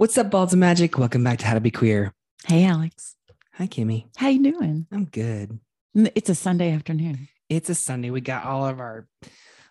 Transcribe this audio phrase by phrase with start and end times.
[0.00, 0.96] What's up, balls of magic?
[0.96, 2.14] Welcome back to How to Be Queer.
[2.46, 3.16] Hey, Alex.
[3.52, 4.06] Hi, Kimmy.
[4.16, 4.86] How you doing?
[4.90, 5.60] I'm good.
[5.94, 7.28] It's a Sunday afternoon.
[7.50, 8.08] It's a Sunday.
[8.08, 9.06] We got all of our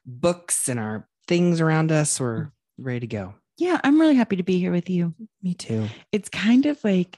[0.05, 2.20] books and our things around us.
[2.20, 3.34] We're ready to go.
[3.57, 5.15] Yeah, I'm really happy to be here with you.
[5.42, 5.88] Me too.
[6.12, 7.18] It's kind of like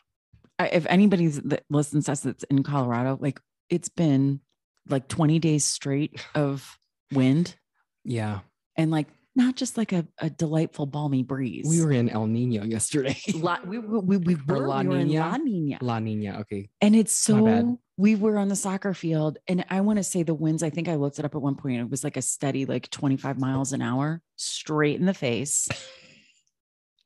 [0.57, 4.39] if anybody that listens to us that's in Colorado, like it's been
[4.87, 6.77] like 20 days straight of
[7.11, 7.57] wind
[8.05, 8.39] Yeah.
[8.77, 11.65] and like not just like a, a delightful balmy breeze.
[11.67, 13.17] We were in El Nino yesterday.
[13.35, 15.13] La, we, we, we, we were, La we were in?
[15.13, 15.77] La Nina.
[15.81, 16.39] La Nina.
[16.41, 16.69] Okay.
[16.81, 20.33] And it's so we were on the soccer field, and I want to say the
[20.33, 20.63] winds.
[20.63, 21.79] I think I looked it up at one point.
[21.79, 25.69] It was like a steady, like 25 miles an hour, straight in the face.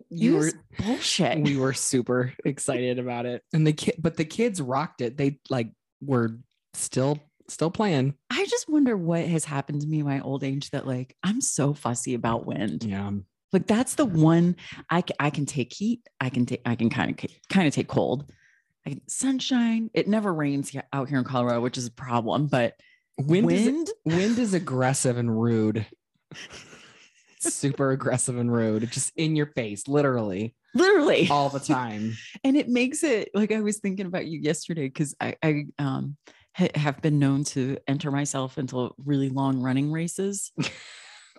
[0.10, 1.40] You were bullshit.
[1.40, 3.42] we were super excited about it.
[3.54, 5.18] And the kid but the kids rocked it.
[5.18, 6.38] They like were
[6.74, 8.16] still still playing.
[8.30, 11.42] I just wonder what has happened to me in my old age that like I'm
[11.42, 12.84] so fussy about wind.
[12.84, 13.12] Yeah.
[13.54, 14.56] Like that's the one
[14.90, 16.08] I I can take heat.
[16.20, 18.32] I can take I can kind of kind of take cold.
[18.86, 19.90] I can, sunshine.
[19.94, 22.48] It never rains out here in Colorado, which is a problem.
[22.48, 22.76] But
[23.18, 25.86] Wind, wind, Is, wind is aggressive and rude.
[27.40, 28.92] super aggressive and rude.
[28.92, 32.16] Just in your face, literally literally all the time.
[32.44, 36.18] and it makes it like I was thinking about you yesterday because I, I um
[36.56, 40.52] ha- have been known to enter myself into really long running races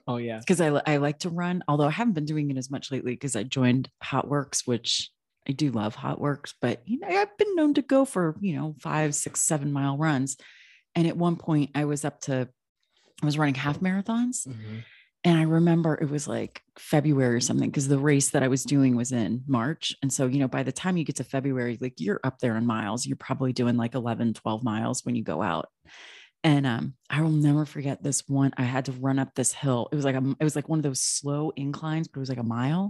[0.09, 0.39] Oh yeah.
[0.39, 3.13] because I, I like to run although I haven't been doing it as much lately
[3.13, 5.11] because I joined HOTWORX which
[5.49, 8.75] I do love HOTWORX but you know I've been known to go for you know
[8.81, 10.37] five six seven mile runs
[10.95, 12.49] and at one point I was up to
[13.23, 14.85] I was running half marathons Mhm.
[15.27, 18.63] And I remember it was like February or something because the race that I was
[18.63, 19.93] doing was in March.
[20.01, 22.57] And so, you know, by the time you get to February, like you're up there
[22.57, 25.69] in miles, you're probably doing like 11, 12 miles when you go out.
[26.45, 28.53] And um, I will never forget this one.
[28.57, 29.89] I had to run up this hill.
[29.91, 32.29] It was like a, it was like one of those slow inclines, but it was
[32.29, 32.89] like a mile,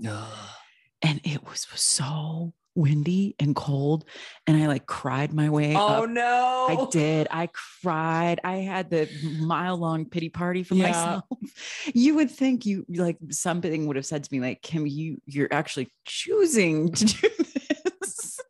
[1.00, 4.04] and it was so windy and cold.
[4.46, 6.10] And I like cried my way Oh up.
[6.10, 6.66] no.
[6.68, 7.26] I did.
[7.30, 7.48] I
[7.82, 8.40] cried.
[8.44, 10.88] I had the mile long pity party for Yeah.
[10.90, 11.24] myself.
[11.94, 15.48] You would think you like something would have said to me like, Kim, you you're
[15.52, 17.28] actually choosing to do
[18.00, 18.40] this.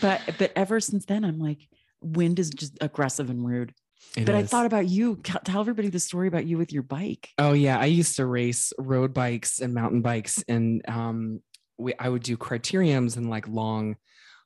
[0.00, 1.68] But but ever since then, I'm like,
[2.00, 3.74] wind is just aggressive and rude.
[4.16, 5.16] It but I thought about you.
[5.24, 7.30] Tell everybody the story about you with your bike.
[7.38, 11.40] Oh yeah, I used to race road bikes and mountain bikes, and um,
[11.78, 13.96] we I would do criteriums and like long,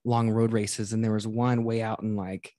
[0.04, 0.92] long road races.
[0.92, 2.54] And there was one way out in like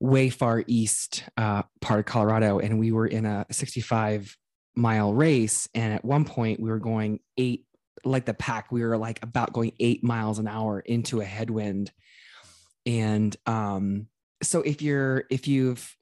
[0.00, 4.36] way far east uh, part of Colorado, and we were in a 65
[4.76, 5.68] mile race.
[5.74, 7.64] And at one point, we were going eight,
[8.04, 11.92] like the pack, we were like about going eight miles an hour into a headwind.
[12.86, 14.08] And um,
[14.42, 15.96] so if you're if you've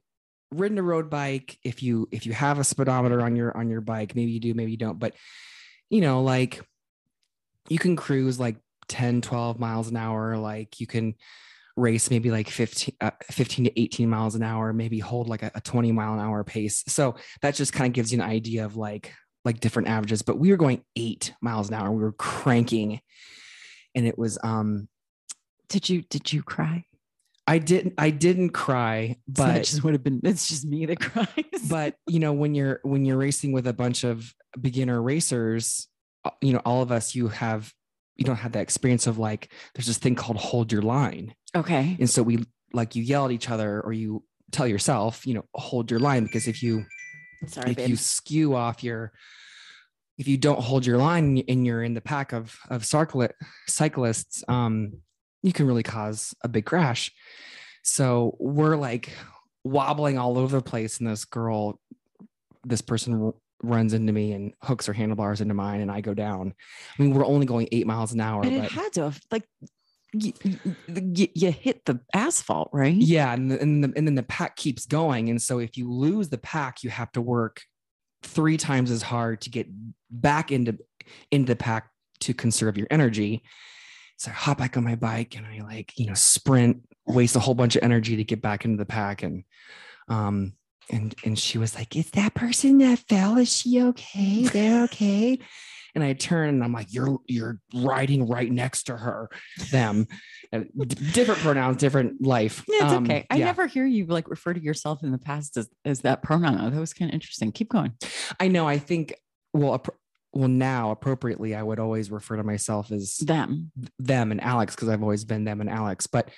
[0.52, 3.80] ridden a road bike if you if you have a speedometer on your on your
[3.80, 5.14] bike maybe you do maybe you don't but
[5.88, 6.60] you know like
[7.68, 8.56] you can cruise like
[8.88, 11.14] 10 12 miles an hour like you can
[11.76, 15.50] race maybe like 15 uh, 15 to 18 miles an hour maybe hold like a,
[15.54, 18.64] a 20 mile an hour pace so that just kind of gives you an idea
[18.64, 19.14] of like
[19.44, 23.00] like different averages but we were going 8 miles an hour we were cranking
[23.94, 24.88] and it was um
[25.68, 26.84] Did you did you cry?
[27.46, 30.20] i didn't i didn't cry So that but just would have been.
[30.24, 31.68] It's just me that cries.
[31.70, 35.88] but you know when you're when you're racing with a bunch of beginner racers
[36.40, 37.72] you know all of us you have
[38.16, 41.96] you don't have that experience of like there's this thing called hold your line okay.
[41.98, 45.44] and so we like you yell at each other or you tell yourself you know
[45.54, 46.84] hold your line because if you
[47.46, 47.88] Sorry, if babe.
[47.88, 49.12] you skew off your
[50.18, 54.92] if you don't hold your line and you're in the pack of of cyclists um
[55.42, 57.10] you can really cause a big crash
[57.82, 59.12] so we're like
[59.64, 61.80] wobbling all over the place and this girl
[62.64, 66.52] this person runs into me and hooks her handlebars into mine and i go down.
[66.98, 69.44] I mean we're only going eight miles an hour but it had to have like
[70.12, 70.32] you,
[70.88, 72.94] you, you hit the asphalt, right?
[72.94, 75.30] yeah and, the, and, the, and then the pack keeps going.
[75.30, 77.62] And so if you lose the pack you have to work
[78.22, 79.66] three times as hard to get
[80.10, 80.78] back into
[81.30, 81.90] into the pack
[82.20, 83.42] to conserve your energy.
[84.16, 87.40] So i hop back on my bike and i like you know sprint waste a
[87.40, 89.22] whole bunch of energy to get back into the pack.
[89.22, 89.44] And
[90.08, 90.54] um
[90.90, 95.38] and and she was like is that person that fell is she okay they're okay
[95.94, 99.28] and i turn and i'm like you're you're riding right next to her
[99.70, 100.06] them
[100.52, 100.60] Uh,
[101.12, 103.26] different pronouns different life Yeah, it's Um, okay.
[103.30, 103.44] I yeah.
[103.46, 106.72] never hear you like refer to yourself in the past as, as that pronoun.
[106.72, 107.52] That was kind of interesting.
[107.52, 107.92] Keep going.
[108.38, 108.68] I know.
[108.68, 109.14] I think.
[109.54, 109.96] Well, appro-
[110.34, 113.70] well, now appropriately, I would always refer to myself as Them.
[113.98, 116.06] them and Alex because I've always been them and Alex.
[116.06, 116.28] But,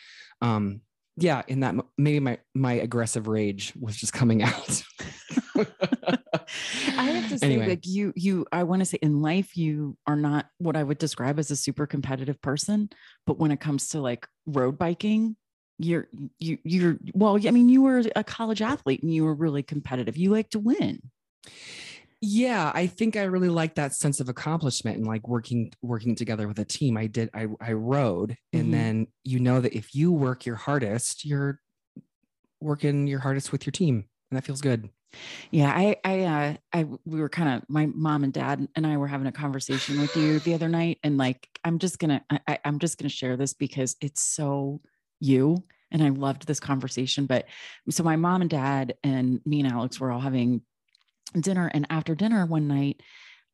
[0.40, 0.81] um,
[1.16, 4.82] yeah, in that maybe my my aggressive rage was just coming out.
[5.56, 7.69] I have to say, Anyway.
[7.69, 10.99] like you, you, I want to say in life, you are not what I would
[10.99, 12.90] describe as a super competitive person.
[13.26, 15.37] But when it comes to like road biking,
[15.78, 16.08] you're,
[16.38, 20.16] you, you're, well, I mean, you were a college athlete and you were really competitive.
[20.16, 21.00] You like to win.
[22.25, 26.49] Yeah i think i really like that sense of accomplishment and like working working together
[26.49, 30.11] with a team i did i i rode and then you know that if you
[30.11, 31.61] work your hardest you're
[32.61, 34.88] working your hardest with your team and that feels good
[35.50, 38.97] Yeah, I, I, uh, I, we were kind of my mom and dad and I
[38.97, 42.59] were having a conversation with you the other night, and like, I'm just gonna, I-
[42.65, 44.81] I'm just gonna share this because it's so
[45.21, 45.62] you,
[45.93, 47.26] and I loved this conversation.
[47.26, 47.47] But
[47.91, 50.62] so my mom and dad and me and Alex were all having
[51.40, 53.00] dinner, and after dinner one night,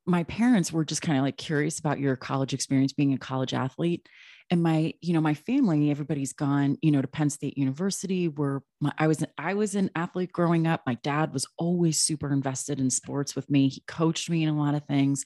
[0.05, 3.53] my parents were just kind of like curious about your college experience being a college
[3.53, 4.07] athlete.
[4.49, 8.61] And my you know my family everybody's gone you know to penn state university where
[8.81, 10.81] my, i was i was an athlete growing up.
[10.85, 13.69] My dad was always super invested in sports with me.
[13.69, 15.23] He coached me in a lot of things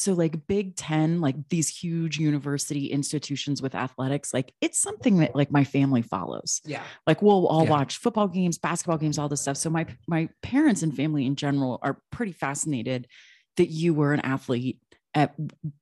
[0.00, 5.36] so like big 10 like these huge university institutions with athletics like it's something that
[5.36, 6.62] like my family follows.
[6.64, 6.82] Yeah.
[7.06, 7.70] Like we'll all Yeah.
[7.70, 9.58] watch football games basketball games all this stuff.
[9.58, 13.08] So my my parents and family in general are pretty fascinated
[13.58, 14.80] that you were an athlete
[15.14, 15.34] at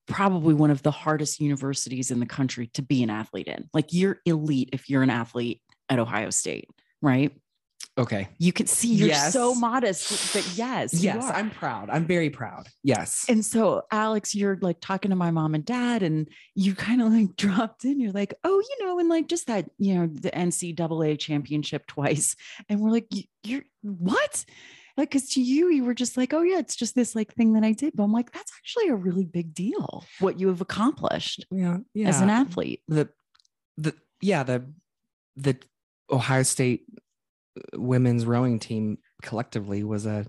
[0.06, 3.68] probably one of the hardest universities in the country to be an athlete in.
[3.72, 6.68] Like you're elite if you're an athlete at ohio state
[7.00, 7.32] right
[7.98, 8.28] okay.
[8.38, 11.90] You can see you're so modest but yes yes i'm proud.
[11.90, 12.68] I'm very proud.
[12.82, 13.26] Yes.
[13.28, 17.12] And so alex you're like talking to my mom and dad and you kind of
[17.12, 18.00] like dropped in.
[18.00, 22.36] You're like oh you know and like just that you know the ncaa championship twice.
[22.68, 24.44] And we're like "You- you're what?
[24.96, 27.52] Like because to you you were just like oh yeah it's just this like thing
[27.52, 27.94] that i did.
[27.94, 32.08] But i'm like that's actually a really big deal what you have accomplished yeah yeah.
[32.08, 32.82] as an athlete.
[32.88, 33.08] The
[33.76, 34.64] the yeah the
[35.36, 35.56] the
[36.10, 36.84] ohio state
[37.74, 40.26] women's rowing team collectively was a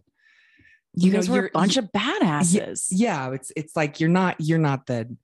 [0.96, 4.36] you, You know, guys were a bunch of badasses yeah it's it's like you're not
[4.40, 5.16] you're not the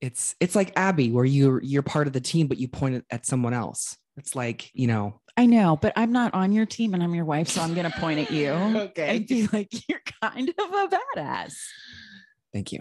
[0.00, 3.26] it's it's like abby where you're you're part of the team but you point at
[3.26, 7.02] someone else it's like you know i know but i'm not on your team and
[7.02, 9.16] i'm your wife so i'm gonna point at you Okay.
[9.16, 11.54] and be like you're kind of a badass
[12.52, 12.80] thank you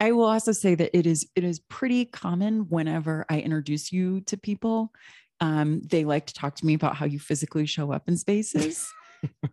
[0.00, 4.20] I will also say that it is it is pretty common whenever I introduce you
[4.22, 4.92] to people.
[5.40, 8.88] Um, they like to talk to me about how you physically show up in spaces.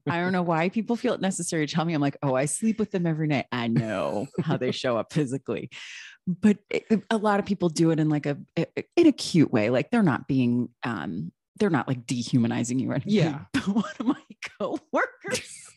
[0.08, 1.94] I don't know why people feel it necessary to tell me.
[1.94, 3.46] I'm like, oh, I sleep with them every night.
[3.52, 5.70] I know how they show up physically,
[6.26, 8.38] but it- a lot of people do it in like a
[8.96, 9.70] in a cute way.
[9.70, 13.14] Like they're not being um, they're not like dehumanizing you or anything.
[13.14, 13.40] Yeah.
[13.54, 14.22] But one of my
[14.60, 15.70] coworkers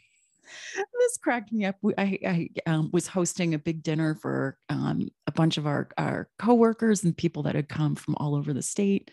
[0.99, 1.77] this cracked me up.
[1.99, 6.29] I, I um, was hosting a big dinner for um, a bunch of our, our
[6.39, 9.11] coworkers and people that had come from all over the state.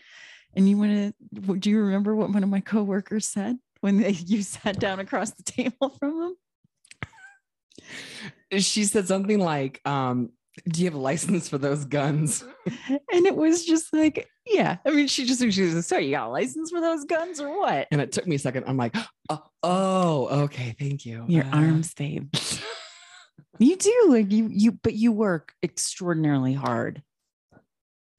[0.56, 4.10] And you want to, do you remember what one of my coworkers said when they,
[4.26, 6.36] you sat down across the table from them?
[8.58, 10.30] she said something like um
[10.68, 12.44] do you have a license for those guns
[13.12, 14.76] And it was just like, yeah.
[14.84, 17.40] I mean, she just, she was like, so you got a license for those guns
[17.40, 17.86] or what?
[17.90, 18.94] and it took me a second i'm like
[19.30, 22.32] oh, oh okay thank you Your Uh, arms, babe.
[23.58, 27.02] You do like you you but you work extraordinarily hard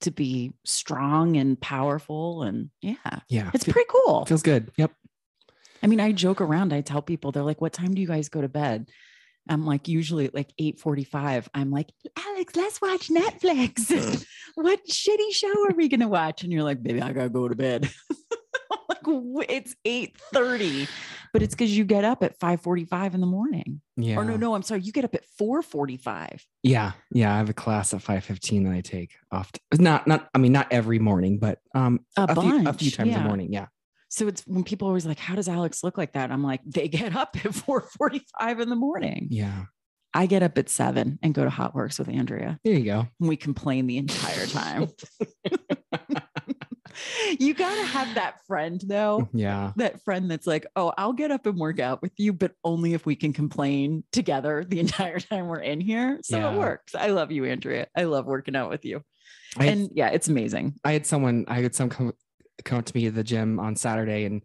[0.01, 2.95] to be strong and powerful and yeah.
[3.29, 4.25] yeah It's fe- pretty cool.
[4.25, 4.91] feels good yep
[5.83, 6.73] I mean, I joke around.
[6.73, 8.89] I tell people they're like, "What time do you guys go to bed?"
[9.49, 11.47] I'm like, usually at like 8:45.
[11.55, 13.89] I'm like, "Alex, let's watch Netflix.
[14.55, 17.55] what shitty show are we gonna watch?" And you're like, "Baby, I gotta go to
[17.55, 17.89] bed."
[18.89, 20.87] Like, "Wh- it's 8:30,
[21.33, 23.81] but it's because you get up at 5:45 in the morning.
[23.97, 26.41] yeah Or no, no, I'm sorry, you get up at 4:45.
[26.63, 30.37] yeah yeah i have a class at 5.15 that i take often not not i
[30.37, 33.23] mean not every morning but um A, a, bunch, few, a few times yeah.
[33.23, 33.67] a morning yeah
[34.09, 36.59] So it's when people are always like, "How does Alex look like that?" I'm like,
[36.65, 39.65] "They get up at 4:45 in the morning." yeah
[40.13, 42.59] I get up at seven and go to HOTWORX with Andrea.
[42.65, 44.87] there you go and we complain the entire time.
[47.39, 49.27] you got to have that friend though.
[49.33, 52.53] yeah That friend that's like, oh, I'll get up and work out with you, but
[52.63, 56.19] only if we can complain together the entire time we're in here.
[56.23, 56.53] So Yeah.
[56.53, 56.95] it works.
[56.95, 57.87] I love you, Andrea.
[57.95, 59.01] I love working out with you.
[59.57, 60.75] I had, and yeah, it's amazing.
[60.83, 62.13] I had someone i had some come,
[62.63, 64.43] come up to me at the gym on saturday and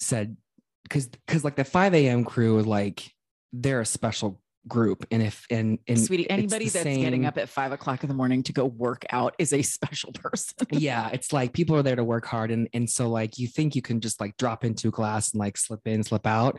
[0.00, 0.36] said
[0.82, 3.12] because because like the 5 a.m crew like
[3.52, 7.72] they're a special group and if and and Sweetie, anybody that's getting up at five
[7.72, 10.66] o'clock in the morning to go work out is a special person.
[10.72, 13.76] yeah it's like people are there to work hard and and so like you think
[13.76, 16.58] you can just like drop into a class and like slip in slip out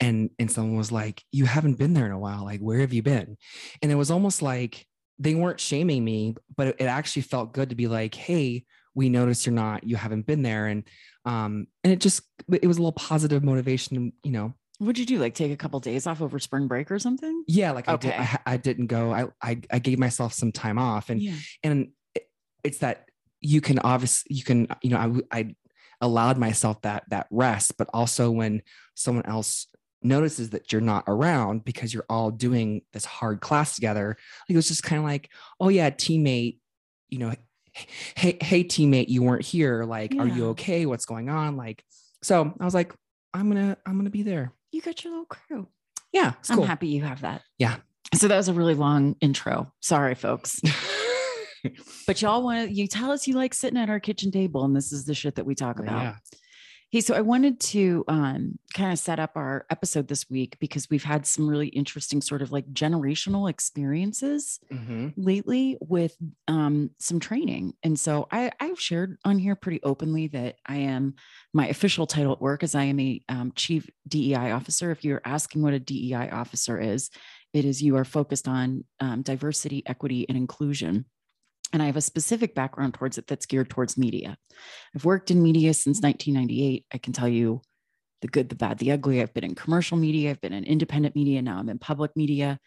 [0.00, 2.92] and and someone was like you haven't been there in a while like where have
[2.92, 3.36] you been
[3.82, 4.86] and it was almost like
[5.18, 9.08] they weren't shaming me but it, it actually felt good to be like hey we
[9.08, 10.84] notice you're not you haven't been there and
[11.24, 15.18] um and it just it was a little positive motivation you know What'd you do?
[15.18, 17.44] Like take a couple days off over spring break or something?
[17.46, 18.12] Yeah, like I did.
[18.14, 18.18] Okay.
[18.18, 19.12] I, I didn't go.
[19.12, 21.34] I, I I gave myself some time off, and yeah.
[21.62, 22.28] and it-
[22.64, 23.04] it's that
[23.42, 25.54] you can obviously you can you know I I
[26.00, 28.62] allowed myself that that rest, but also when
[28.94, 29.66] someone else
[30.02, 34.16] notices that you're not around because you're all doing this hard class together,
[34.48, 35.28] like it was just kind of like,
[35.60, 36.56] oh yeah, teammate,
[37.10, 37.34] you know,
[38.16, 39.84] hey hey teammate, you weren't here.
[39.84, 40.86] Like, are you okay?
[40.86, 41.58] What's going on?
[41.58, 41.84] Like,
[42.22, 42.94] so I was like,
[43.34, 44.54] I'm gonna I'm gonna be there.
[44.72, 45.68] You got your little crew.
[46.12, 46.64] Yeah, I'm cool.
[46.64, 47.42] happy you have that.
[47.58, 47.76] Yeah.
[48.14, 49.72] So that was a really long intro.
[49.80, 50.60] Sorry, folks.
[52.06, 54.74] But y'all want to, you tell us you like sitting at our kitchen table, and
[54.74, 56.00] this is the shit that we talk about.
[56.02, 56.14] yeah.
[56.92, 60.90] Hey, so I wanted to um, kind of set up our episode this week because
[60.90, 65.12] we've had some really interesting sort of like generational experiences Mhm.
[65.16, 66.16] lately with
[66.48, 67.74] um, some training.
[67.84, 71.14] And so I, I've shared on here pretty openly that I am
[71.54, 74.90] my official title at work is I am a um, chief DEI officer.
[74.90, 77.10] If you're asking what a DEI officer is,
[77.52, 81.04] it is you are focused on um, diversity, equity, and inclusion.
[81.72, 84.36] And I have a specific background towards it that's geared towards media.
[84.94, 86.86] I've worked in media since 1998.
[86.92, 87.62] I can tell you
[88.22, 89.22] the good, the bad, the ugly.
[89.22, 92.58] I've been in commercial media, I've been in independent media, now I'm in public media.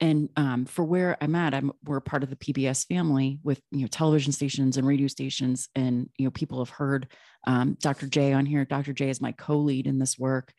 [0.00, 3.80] And um, for where I'm at, I'm we're part of the PBS family with you
[3.80, 7.08] know television stations and radio stations, and you know people have heard
[7.48, 8.06] um, Dr.
[8.06, 8.64] J on here.
[8.64, 8.92] Dr.
[8.92, 10.52] J is my co-lead in this work.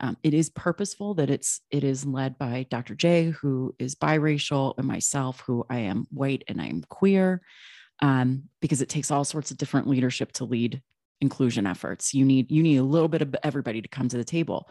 [0.00, 2.94] Um, it is purposeful that it's it is led by Dr.
[2.94, 7.42] J, who is biracial, and myself, who I am white and I am queer,
[8.00, 10.82] um, because it takes all sorts of different leadership to lead
[11.20, 12.12] inclusion efforts.
[12.14, 14.68] You need you need a little bit of everybody to come to the table,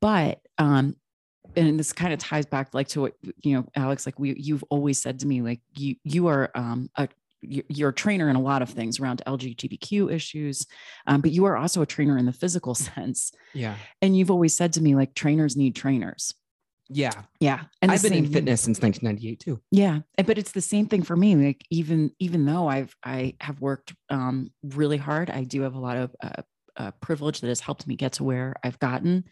[0.00, 0.96] but um,
[1.54, 3.12] and this kind of ties back like to what
[3.42, 6.90] you know alex like we you've always said to me like you you are um
[6.96, 7.08] a
[7.48, 10.66] you're a trainer in a lot of things around lgbtq issues
[11.06, 13.76] um, but you are also a trainer in the physical sense Yeah.
[14.02, 16.34] and you've always said to me like trainers need trainers
[16.88, 17.22] Yeah.
[17.40, 19.60] yeah and I've been in fitness since 1998 too.
[19.70, 23.60] yeah but it's the same thing for me like even even though i've i have
[23.60, 26.42] worked um really hard i do have a lot of uh,
[26.76, 29.24] uh, privilege that has helped me get to where i've gotten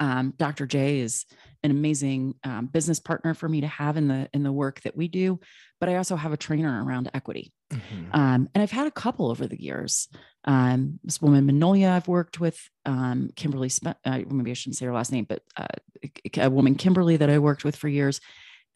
[0.00, 1.24] um, dr j is
[1.62, 4.96] an amazing um, business partner for me to have in the in the work that
[4.96, 5.40] we do
[5.80, 8.14] but i also have a trainer around equity Mhm.
[8.14, 10.06] um, and I've had a couple over the years.
[10.44, 13.68] Um, this woman Manolia I've worked with, um, Kimberly.
[13.68, 15.66] Spe- uh, maybe I shouldn't say her last name, but uh,
[16.36, 18.20] a woman Kimberly that I worked with for years,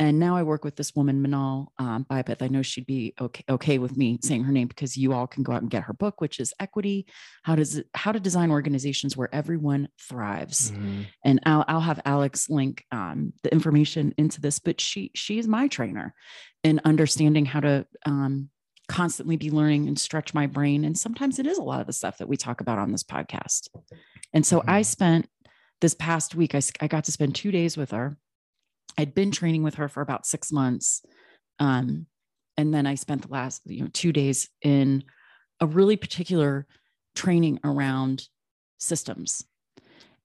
[0.00, 2.06] and now I work with this woman Minal um.
[2.10, 5.42] I know she'd be okay okay with me saying her name because you all can
[5.44, 7.06] go out and get her book, which is Equity:
[7.44, 11.06] How does it, How to Design Organizations Where Everyone Thrives Mhm.
[11.24, 14.58] and I'll, I'll have Alex link um, the information into this.
[14.58, 16.14] But she she is my trainer
[16.64, 18.48] in understanding how to um,
[18.88, 20.84] constantly be learning and stretch my brain.
[20.84, 23.04] And sometimes it is a lot of the stuff that we talk about on this
[23.04, 23.68] podcast.
[24.32, 24.86] And so I Mhm.
[24.86, 25.28] spent
[25.80, 26.54] this past week.
[26.54, 28.16] I got to spend two days with her.
[28.98, 31.02] I'd been training with her for about six months,
[31.58, 32.06] um,
[32.56, 35.04] and then I spent the last you know two days in
[35.60, 36.66] a really particular
[37.14, 38.28] training around
[38.78, 39.44] systems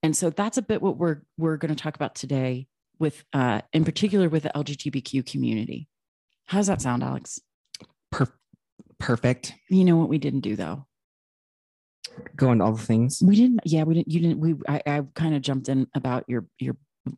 [0.02, 2.68] and so that's a bit what we're we're going to talk about today
[3.00, 5.90] with uh in particular with the lgbtq community
[6.46, 7.40] how does that sound alex
[8.12, 8.34] Per-
[9.00, 9.54] perfect.
[9.70, 10.86] you know what we didn't do though
[12.38, 13.22] Go into all the things.
[13.26, 16.24] we didn't yeah we didn't you didn't we i, I kind of jumped in about
[16.28, 16.78] your your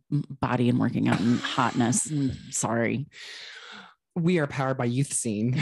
[0.10, 3.08] body and working out and hotness and sorry
[4.16, 5.60] We are powered by Youth Seen.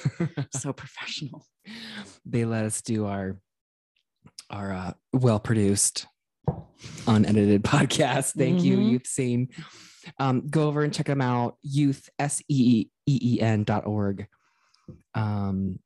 [0.50, 1.46] so professional
[2.26, 3.38] they let us do our
[4.50, 6.06] our uh, well produced,
[7.06, 8.32] unedited podcast.
[8.36, 8.90] Thank you, Mhm.
[8.90, 9.48] Youth Seen.
[10.18, 11.56] Um, go over and check them out.
[11.62, 14.26] Youth s e e e n dot org.
[15.14, 15.78] Um,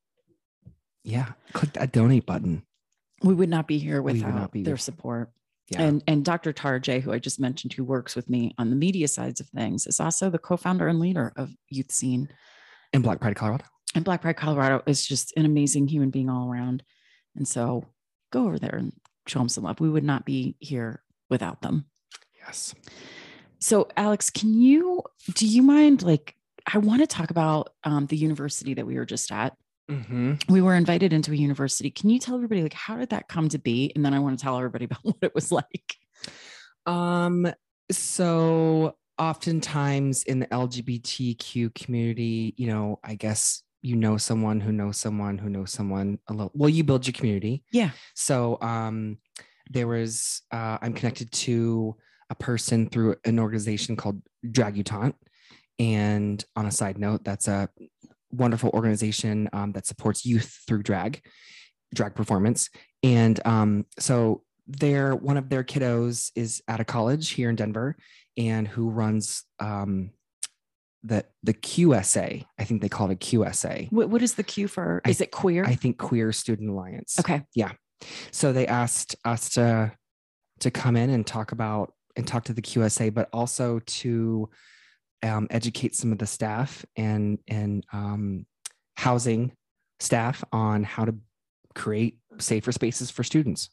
[1.05, 2.63] yeah, click that donate button.
[3.23, 5.31] we would not be here without be their with- support
[5.69, 8.71] Yeah, and and dr tara j who i just mentioned who works with me on
[8.71, 12.29] the media sides of things is also the co-founder and leader of youth seen
[12.93, 13.65] in Black Pride, Colorado.
[13.95, 16.83] and Black Pride Colorado is just an amazing human being all around.
[17.35, 17.85] And so
[18.33, 18.93] go over there and
[19.27, 19.81] show them some love.
[19.81, 21.87] We would not be here without them.
[22.39, 22.75] Yes.
[23.59, 25.03] So, Alex, can you
[25.35, 26.35] do you mind like
[26.73, 29.57] I want to talk about um, the university that we were just at.
[29.89, 31.91] Hmm We were invited into a university.
[31.91, 33.93] Can you tell everybody like how did that come to be?
[33.95, 35.97] And then I want to tell everybody about what it was like.
[36.87, 37.53] Um,
[37.91, 44.99] so oftentimes in the LGBTQ community, you know, I guess you know someone who knows
[44.99, 46.51] someone who knows someone a little.
[46.55, 47.63] Well, you build your community.
[47.71, 47.91] Yeah.
[48.15, 49.19] So um,
[49.71, 51.97] there was uh, I'm connected to
[52.31, 55.15] a person through an organization called Dragutant.
[55.79, 57.69] And on a side note, that's a
[58.31, 61.23] wonderful organization um, that supports youth through drag,
[61.95, 62.69] drag performance.
[63.03, 67.97] And um, so their one of their kiddos is at a college here in Denver,
[68.37, 70.11] and who runs um,
[71.05, 72.45] the the QSA.
[72.59, 73.93] I think they call it a QSA.
[73.93, 75.01] What, what is the Q for?
[75.05, 75.65] I- Is it queer?
[75.65, 77.17] I think Queer Student Alliance.
[77.21, 77.43] okay.
[77.55, 77.73] Yeah.
[78.33, 79.93] So they asked us to
[80.61, 84.49] to come in and talk about and talk to the QSA, but also to
[85.27, 88.47] um, educate some of the staff and and um,
[88.97, 89.53] housing
[90.01, 91.15] staff on how to
[91.75, 93.71] create safer spaces for students.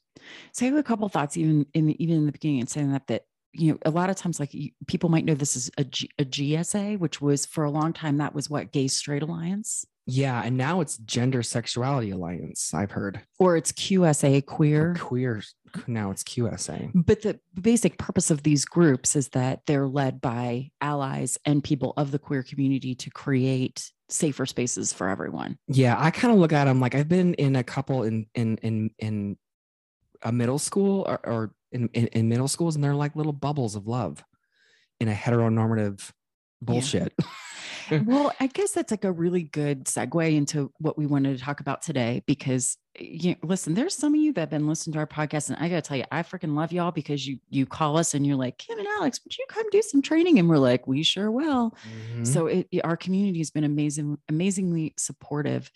[0.52, 2.92] So I have a couple thoughts, even in the, even in the beginning, and saying
[2.92, 4.56] that that you know a lot of times like
[4.88, 8.18] people might know this is a, G, a GSA, which was for a long time
[8.18, 12.74] that was what Gay Straight Alliance, Yeah, and now it's Gender Sexuality Alliance.
[12.74, 14.96] I've heard or it's QSA Or Queer.
[15.00, 15.42] queer.
[15.88, 16.92] Now it's QSA.
[16.94, 21.94] But the basic purpose of these groups is that they're led by allies and people
[21.98, 25.58] of the queer community to create safer spaces for everyone.
[25.68, 28.58] Yeah, I kind of look at them like I've been in a couple in in
[28.58, 29.38] in in
[30.22, 33.76] a middle school or, or in, in in middle schools, and they're like little bubbles
[33.76, 34.24] of love
[35.00, 36.12] in a heteronormative
[36.62, 37.14] bullshit.
[38.06, 41.60] well, I guess that's like a really good segue into what we wanted to talk
[41.60, 45.00] about today because you know, listen, there's some of you that have been listening to
[45.00, 47.98] our podcast, and I gotta tell you, I freaking love y'all because you you call
[47.98, 50.38] us and you're like, Kim and Alex, would you come do some training?
[50.38, 51.76] And we're like, we sure will.
[52.16, 52.28] Mhm.
[52.28, 55.72] So it, our community has been amazing, amazingly supportive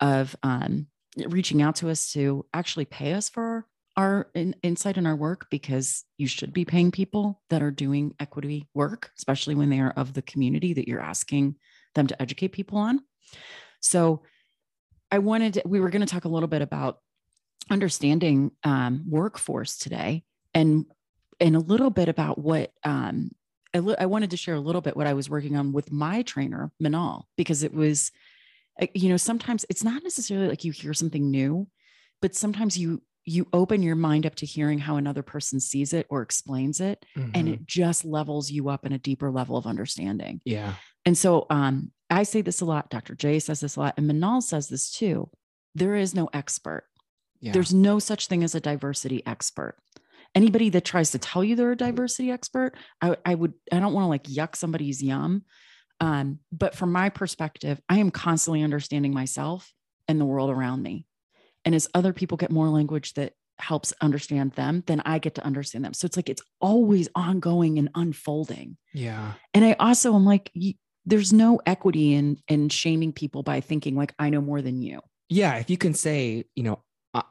[0.00, 0.86] of um,
[1.26, 3.66] reaching out to us to actually pay us for
[3.96, 8.14] our in, insight in our work because you should be paying people that are doing
[8.18, 11.56] equity work, especially when they are of the community that you're asking
[11.94, 13.00] them to educate people on.
[13.80, 14.22] So
[15.10, 16.98] I wanted, to- we were going to talk a little bit about
[17.70, 20.86] understanding um, workforce today and
[21.40, 23.30] and a little bit about what um,
[23.74, 25.90] I, li- I wanted to share a little bit what I was working on with
[25.90, 28.12] my trainer Minal because it was
[28.80, 31.66] uh, you know sometimes it's not necessarily like you hear something new
[32.20, 36.06] but sometimes you you open your mind up to hearing how another person sees it
[36.10, 37.52] or explains it and Mhm.
[37.54, 40.74] it just levels you up in a deeper level of understanding yeah,
[41.06, 42.90] and so um, I say this a lot.
[42.90, 43.14] Dr.
[43.14, 45.30] J says this a lot, and Minal says this too.
[45.74, 46.84] There is no expert.
[47.40, 47.52] yeah.
[47.52, 49.76] There's no such thing as a diversity expert.
[50.34, 53.92] Anybody that tries to tell you they're a diversity expert, I, I would, I don't
[53.94, 55.44] want to like yuck somebody's yum.
[56.00, 59.72] Um, but from my perspective, I am constantly understanding myself
[60.08, 61.06] and the world around me.
[61.64, 65.44] And as other people get more language that helps understand them, then I get to
[65.44, 65.94] understand them.
[65.94, 69.32] So it's like it's always ongoing and unfolding yeah.
[69.52, 73.94] and i also am like y- there's no equity in in shaming people by thinking
[73.94, 77.22] like i know more than you yeah if you can say you know uh,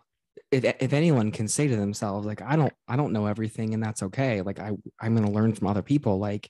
[0.52, 3.82] if, if anyone can say to themselves like i don't i don't know everything and
[3.82, 6.50] that's okay like i i'm going to learn from other people like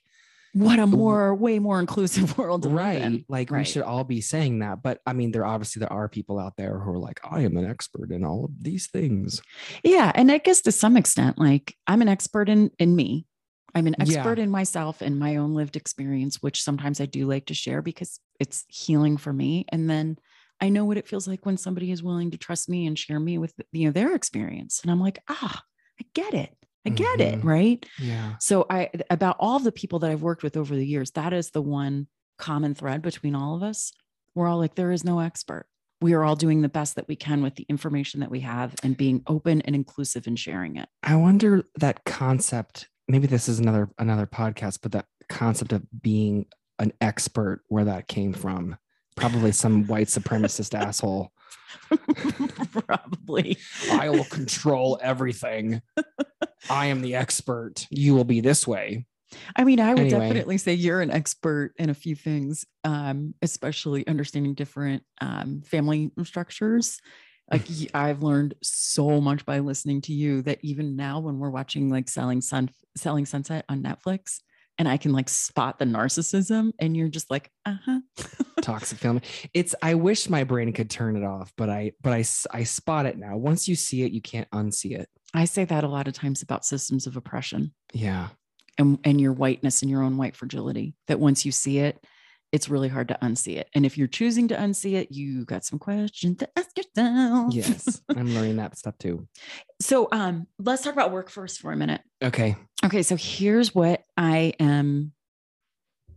[0.54, 4.84] what a more way more inclusive world right like we should all be saying that
[4.84, 7.58] but i mean there obviously there are people out there who are like i am
[7.58, 9.42] an expert in all of these things.
[9.84, 13.26] Yeah and i guess to some extent like i'm an expert in in me.
[13.76, 14.04] I'm an Yeah.
[14.04, 17.82] expert in myself and my own lived experience which sometimes i do like to share
[17.82, 20.18] because it's healing for me and then
[20.62, 23.20] i know what it feels like when somebody is willing to trust me and share
[23.20, 25.64] me with you know their experience and i'm like ah
[26.00, 26.56] i get it
[26.86, 27.44] i get it Mhm.
[27.44, 31.12] right yeah So I about all the people that I've worked with over the years,
[31.12, 33.92] that is the one common thread between all of us.
[34.36, 35.68] We're all like, there is no expert.
[36.02, 38.76] We are all doing the best that we can with the information that we have
[38.84, 40.90] and being open and inclusive in sharing it.
[41.04, 46.46] i wonder that concept maybe this is another another podcast but that concept of being
[46.80, 48.76] an expert where that came from
[49.16, 51.32] probably some white supremacist asshole
[52.72, 53.58] Probably.
[53.92, 55.82] I will control everything.
[56.70, 57.88] I am the expert.
[57.90, 59.06] You will be this way.
[59.56, 60.20] I mean, I would Anyway.
[60.28, 66.12] definitely say you're an expert in a few things, um, especially understanding different um, family
[66.24, 67.00] structures.
[67.52, 71.50] Like y- I've learned so much by listening to you that even now when we're
[71.50, 74.42] watching like Selling Sun, Selling Sunset on Netflix,
[74.78, 78.00] and I can like spot the narcissism, and you're just like, uh huh.
[78.62, 79.22] Toxic family.
[79.54, 83.06] It's I wish my brain could turn it off, but I but I I spot
[83.06, 83.38] it now.
[83.38, 85.10] Once you see it, you can't unsee it.
[85.34, 88.30] I say that a lot of times about systems of oppression Yeah.
[88.78, 90.96] and, and your whiteness and your own white fragility.
[91.08, 92.04] That once you see it,
[92.54, 93.68] it's really hard to unsee it.
[93.74, 97.52] And if you're choosing to unsee it, you got some questions to ask yourself.
[97.52, 98.02] Yes.
[98.16, 99.28] I'm learning that stuff too.
[99.82, 102.02] So um, let's talk about workforce for a minute.
[102.24, 102.56] Okay.
[102.86, 105.14] Okay, so here's what I am.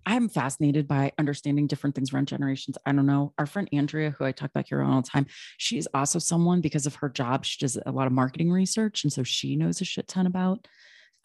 [0.04, 2.76] I'm fascinated by understanding different things around generations.
[2.84, 3.32] I don't know.
[3.38, 6.86] Our friend Andrea, who I talk about here all the time, she's also someone because
[6.86, 7.46] of her job.
[7.46, 9.04] She does a lot of marketing research.
[9.04, 10.68] And so she knows a shit ton about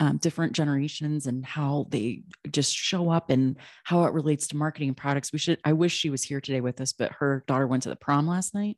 [0.01, 4.89] um, different generations and how they just show up and how it relates to marketing
[4.89, 5.31] and products.
[5.31, 7.89] We should, I wish she was here today with us, but her daughter went to
[7.89, 8.77] the prom last night.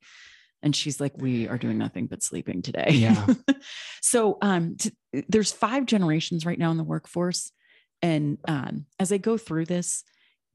[0.61, 2.89] And she's like, we are doing nothing but sleeping today.
[2.91, 3.25] Yeah.
[4.01, 4.91] so um, t-
[5.29, 7.53] there's five generations right now in the workforce.
[8.01, 10.03] And um, as I go through this,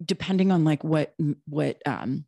[0.04, 1.12] depending on like what
[1.46, 2.24] what um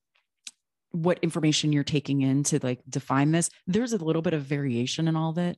[0.90, 5.06] what information you're taking in to like define this there's a little bit of variation
[5.06, 5.56] in all of it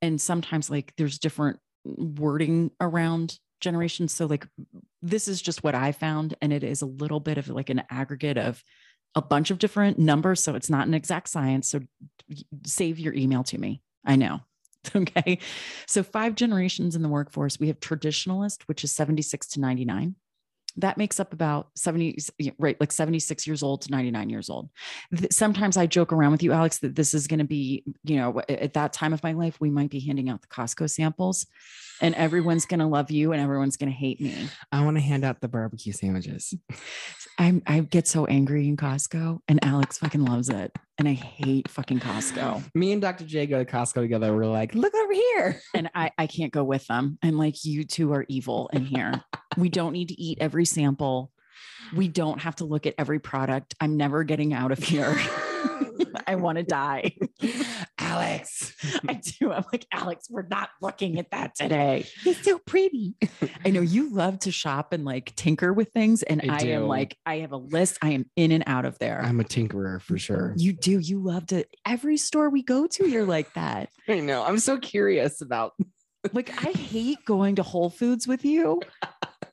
[0.00, 4.12] and sometimes like there's different wording around generations.
[4.12, 4.46] So like
[5.00, 7.82] this is just what i found and it is a little bit of like an
[7.90, 8.62] aggregate of
[9.14, 10.42] a bunch of different numbers.
[10.42, 11.68] So it's not an exact science.
[11.68, 11.80] So
[12.66, 13.82] save your email to me.
[14.04, 14.40] I know.
[14.96, 15.38] Okay.
[15.86, 17.60] So five generations in the workforce.
[17.60, 20.16] We have traditionalist which is 76 to 99
[20.76, 22.16] that makes up about 70
[22.58, 24.68] right like 76 years old to 99 years old
[25.30, 28.40] sometimes i joke around with you alex that this is going to be you know
[28.48, 31.46] at that time of my life we might be handing out the costco samples
[32.00, 35.00] and everyone's going to love you and everyone's going to hate me I want to
[35.02, 36.54] hand out the barbecue sandwiches.
[37.38, 41.68] i i get so angry in costco and alex fucking loves it and i hate
[41.68, 43.24] fucking costco Me and Dr.
[43.24, 44.34] J go to Costco together.
[44.34, 45.60] We're like, look over here.
[45.74, 49.22] and i i can't go with them i'm like you two are evil in here
[49.56, 51.30] we don't need to eat every sample
[51.94, 55.16] we don't have to look at every product i'm never getting out of here
[56.26, 57.12] i want to die
[58.12, 58.74] Alex.
[59.08, 59.52] I do.
[59.52, 62.06] I'm like, Alex, we're not looking at that today.
[62.26, 63.14] It's so pretty.
[63.64, 66.22] I know you love to shop and like tinker with things.
[66.22, 67.98] And I I, am like, I have a list.
[68.02, 69.22] I am in and out of there.
[69.22, 70.54] I'm a tinkerer for sure.
[70.56, 70.98] You do.
[70.98, 73.88] You love to every store we go to, you're like that.
[74.08, 74.44] I know.
[74.44, 75.74] I'm so curious about
[76.32, 78.80] Like, I hate going to Whole Foods with you.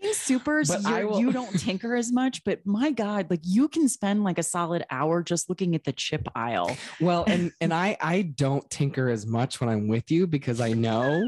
[0.00, 4.24] King Soopers, will- you don't tinker as much, but my God, like you can spend
[4.24, 6.76] like a solid hour just looking at the chip aisle.
[7.00, 10.72] well, and and I I don't tinker as much when I'm with you because I
[10.72, 11.22] know.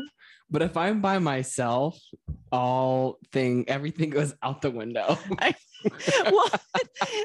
[0.51, 1.99] But if I'm by myself,
[2.51, 5.19] all thing everything goes out the window.
[5.41, 6.51] well,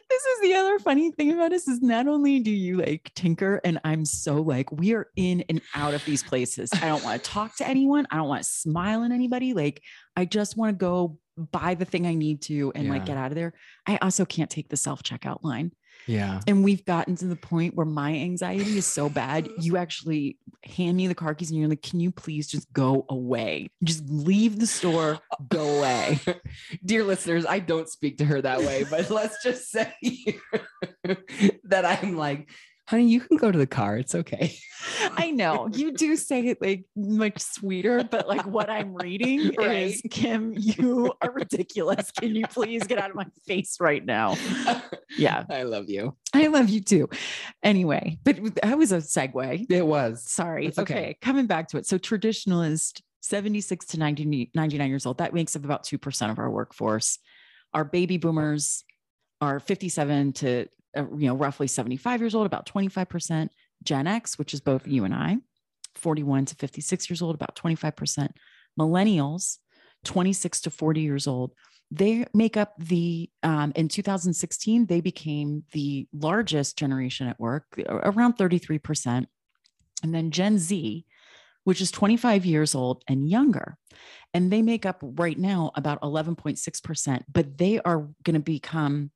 [0.10, 3.60] this is the other funny thing about us is not only do you like tinker,
[3.66, 6.70] and I'm so like we are in and out of these places.
[6.74, 8.08] I don't want to talk to anyone.
[8.12, 9.54] I don't want to smile at anybody.
[9.54, 9.82] Like
[10.16, 13.32] I just want to go buy the thing I need to and like get out
[13.32, 13.54] of there.
[13.86, 15.72] I also can't take the self checkout line.
[16.08, 16.40] yeah.
[16.48, 19.48] And we've gotten to the point where my anxiety is so bad.
[19.60, 23.06] You actually hand me the car keys and you're like, can you please just go
[23.10, 23.70] away?
[23.84, 25.20] Just leave the store,
[25.50, 26.20] go away.
[26.86, 29.94] Dear listeners, I don't speak to her that way, but let's just say
[31.64, 32.50] that I'm like,
[32.88, 33.98] honey, you can go to the car.
[33.98, 34.58] It's okay.
[35.18, 40.02] I know you do say it like much sweeter, but like what I'm reading is
[40.10, 42.12] Kim, you are ridiculous.
[42.12, 44.36] Can you please get out of my face right now?
[45.18, 46.16] Yeah, I love you.
[46.34, 47.10] I love you too.
[47.64, 49.70] Anyway, but that was a segue.
[49.70, 50.24] It was.
[50.24, 50.68] Sorry.
[50.68, 50.82] Okay.
[50.82, 51.18] okay.
[51.22, 51.86] Coming back to it.
[51.86, 56.50] So traditionalist, 76 to 90, 99 years old, that makes up about 2% of our
[56.50, 57.20] workforce.
[57.74, 58.86] Our baby boomers
[59.42, 63.50] are 57 to, uh, you know, roughly 75 years old, about 25%.
[63.84, 65.38] Gen X, which is both you and I,
[65.96, 68.30] 41 to 56 years old, about 25%.
[68.80, 69.58] Millennials,
[70.04, 71.54] 26 to 40 years old,
[71.90, 78.38] they make up the, um, in 2016, they became the largest generation at work, around
[78.38, 79.26] 33%.
[80.04, 81.06] And then Gen Z,
[81.64, 83.78] which is 25 years old and younger.
[84.34, 89.12] And they make up right now about 11.6%, but they are going to become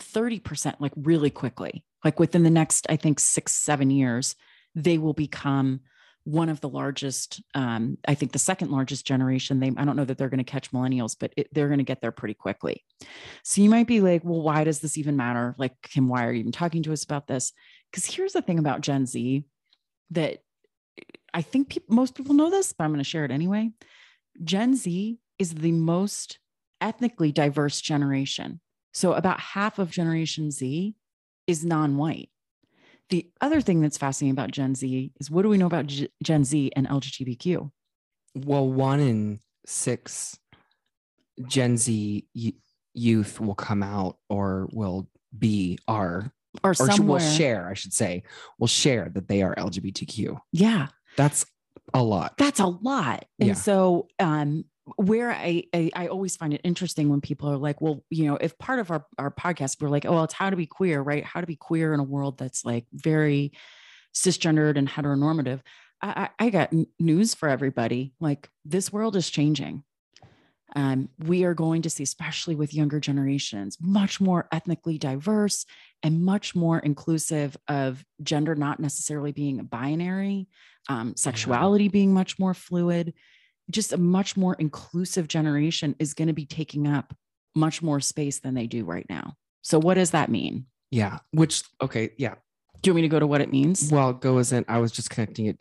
[0.00, 1.84] 30% like really quickly.
[2.04, 4.36] Like within the next, I think, six, seven years,
[4.74, 5.80] they will become
[6.24, 9.60] one of the largest, um, I think the second largest generation.
[9.60, 11.84] They, I don't know that they're going to catch millennials, but it, they're going to
[11.84, 12.84] get there pretty quickly.
[13.44, 15.54] So you might be like, well, why does this even matter?
[15.56, 17.52] Like, Kim, why are you even talking to us about this?
[17.90, 19.44] Because here's the thing about Gen Z
[20.10, 20.38] that
[21.32, 23.70] I think most people know this, but I'm going to share it anyway.
[24.42, 26.38] Gen Z is the most
[26.80, 28.60] ethnically diverse generation.
[28.96, 30.94] So about half of Generation Z
[31.46, 32.30] is non-white.
[33.10, 36.08] The other thing that's fascinating about Gen Z is what do we know about G-
[36.22, 37.70] Gen Z and LGBTQ?
[38.34, 40.38] Well, one in six
[41.46, 42.54] Gen Z y-
[42.94, 46.32] youth will come out or will be are
[46.64, 48.22] Or or somewhere, will share, I should say,
[48.58, 50.38] will share that they are LGBTQ.
[50.52, 51.44] yeah, That's
[51.92, 52.38] a lot.
[52.38, 53.26] that's a lot.
[53.40, 53.54] And Yeah.
[53.56, 54.64] so, um,
[54.96, 58.36] where I, I I always find it interesting when people are like, well, you know,
[58.36, 61.00] if part of our our podcast we're like, oh, well, it's how to be queer,
[61.00, 61.24] right?
[61.24, 63.52] How to be queer in a world that's like very
[64.14, 65.60] cisgendered and heteronormative.
[66.00, 68.14] I, I I got news for everybody.
[68.20, 69.82] Like this world is changing.
[70.74, 75.64] Um, we are going to see, especially with younger generations, much more ethnically diverse
[76.02, 80.48] and much more inclusive of gender not necessarily being binary,
[80.88, 83.14] um, sexuality being much more fluid.
[83.70, 87.14] Just a much more inclusive generation is going to be taking up
[87.54, 89.34] much more space than they do right now.
[89.62, 90.66] So, what does that mean?
[90.90, 91.18] Yeah.
[91.32, 92.10] Which, okay.
[92.16, 92.34] Yeah.
[92.82, 93.90] Do you want me to go to what it means?
[93.90, 94.66] Well, go isn't.
[94.68, 95.60] I was just connecting it.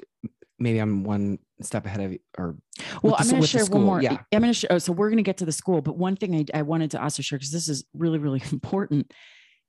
[0.60, 2.20] Maybe I'm one step ahead of you.
[2.38, 2.56] Or
[3.02, 4.02] Well, I'm going to share one more.
[4.02, 4.18] yeah.
[4.32, 4.72] I'm going to share.
[4.74, 6.92] Oh, so we're going to get to the school, but one thing I, I wanted
[6.92, 9.12] to also share because this is really, really important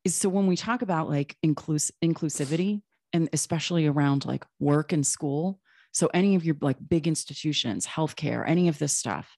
[0.04, 5.06] is so when we talk about like inclus- inclusivity and especially around like work and
[5.06, 5.60] school.
[5.96, 9.34] So any of your like big institutions, healthcare, any of this stuff.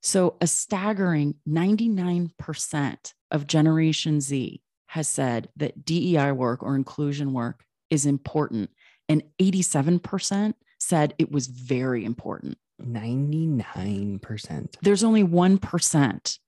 [0.00, 7.64] So a staggering 99% of Generation Z has said that DEI work or inclusion work
[7.90, 8.70] is important,
[9.08, 12.58] and 87% said it was very important.
[12.80, 14.76] 99%.
[14.80, 16.38] There's only 1%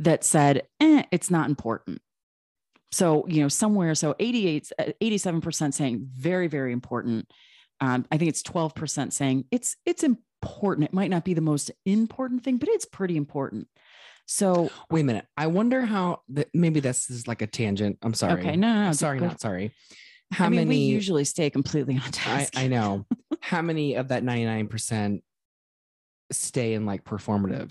[0.00, 2.02] that said, eh, it's not important.
[2.92, 7.26] So, you know, somewhere, so 88, uh, 87% saying very, very important.
[7.80, 10.86] Um, I think it's 12% saying it's it's important.
[10.86, 13.68] It might not be the most important thing, but it's pretty important.
[14.26, 15.26] So, Wait a minute.
[15.36, 17.98] I wonder how that maybe this is like a tangent.
[18.02, 18.40] I'm sorry.
[18.40, 18.92] okay, no, no, no.
[18.92, 19.72] sorry, not sorry.
[20.30, 22.56] How I mean, many we usually stay completely on I, task.
[22.56, 23.06] I know.
[23.40, 25.22] how many of that 99%
[26.30, 27.70] stay in like performative?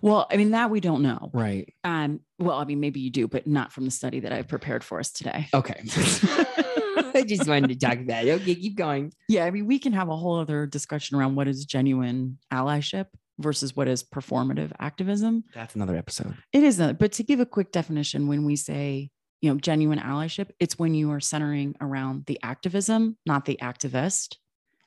[0.00, 1.30] Well, I mean, that we don't know.
[1.32, 1.72] Right.
[1.84, 4.82] Um, well, I mean, maybe you do, but not from the study that I've prepared
[4.82, 5.48] for us today.
[5.54, 5.80] Okay.
[7.14, 8.40] I just wanted to talk about it.
[8.40, 9.12] Okay, keep going.
[9.28, 13.06] Yeah, I mean, we can have a whole other discussion around what is genuine allyship
[13.38, 15.44] versus what is performative activism.
[15.54, 16.36] That's another episode.
[16.52, 19.98] It is a, but to give a quick definition, when we say, you know, genuine
[19.98, 24.36] allyship, it's when you are centering around the activism, not the activist.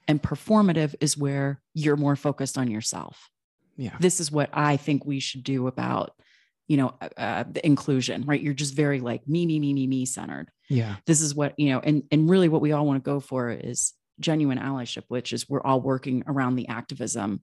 [0.08, 3.30] And performative is where you're more focused on yourself.
[3.76, 3.96] Yeah.
[4.00, 6.12] This is what I think we should do about,
[6.68, 8.40] you know, uh, uh, the inclusion, right?
[8.40, 10.96] You're just very like me, me, me, me, me centered Yeah.
[11.06, 13.50] this is what you know and and really what we all want to go for
[13.52, 17.42] is genuine allyship which is we're all working around the activism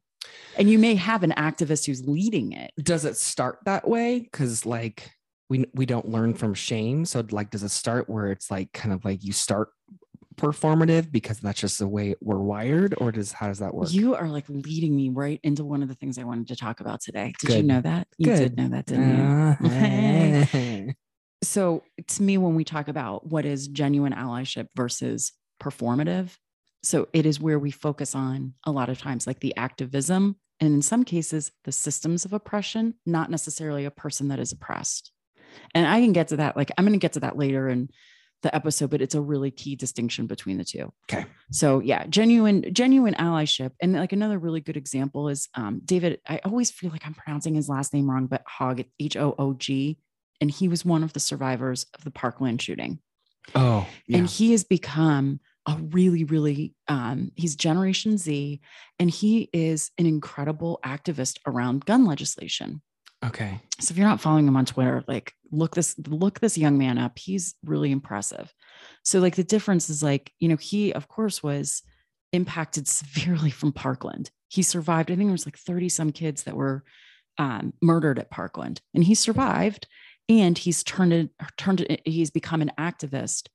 [0.56, 4.20] and you may have an activist who's leading it Does it start that way?
[4.20, 5.10] Because like
[5.50, 7.04] we we don't learn from shame.
[7.04, 9.70] So like does it start where it's like kind of like you start
[10.36, 13.92] performative because that's just the way we're wired, or does how does that work?
[13.92, 16.80] you are like leading me right into one of the things i wanted to talk
[16.80, 18.38] about today did you know that you Good.
[18.38, 19.10] did know that didn't
[19.60, 20.92] you Uh,
[21.42, 26.36] so to me when we talk about what is genuine allyship versus performative
[26.84, 30.74] so it is where we focus on a lot of times like the activism and
[30.74, 35.12] in some cases the systems of oppression not necessarily a person that is oppressed.
[35.74, 37.90] And i can get to that like i'm going to get to that later in
[38.42, 40.92] the episode but it's a really key distinction between the two.
[41.10, 41.26] Okay.
[41.52, 43.70] so yeah genuine genuine allyship.
[43.80, 47.54] And like another really good example is um, david i always feel like i'm pronouncing
[47.54, 49.98] his last name wrong but hogg h-o-o-g
[50.42, 52.98] and he was one of the survivors of the parkland shooting.
[53.54, 54.18] Oh, yeah.
[54.18, 58.60] and he has become a really really um, he's generation z
[58.98, 62.82] and he is an incredible activist around gun legislation.
[63.24, 63.60] Okay.
[63.78, 66.98] so if you're not following him on twitter like look this look this young man
[66.98, 67.16] up.
[67.18, 68.52] He's really impressive.
[69.04, 71.82] So like the difference is like you know he of course was
[72.32, 74.30] impacted severely from parkland.
[74.48, 76.82] He survived i think there was like 30 some kids that were
[77.38, 79.86] um, murdered at parkland and he survived
[80.28, 83.48] and he's turned it turned it he's become an activist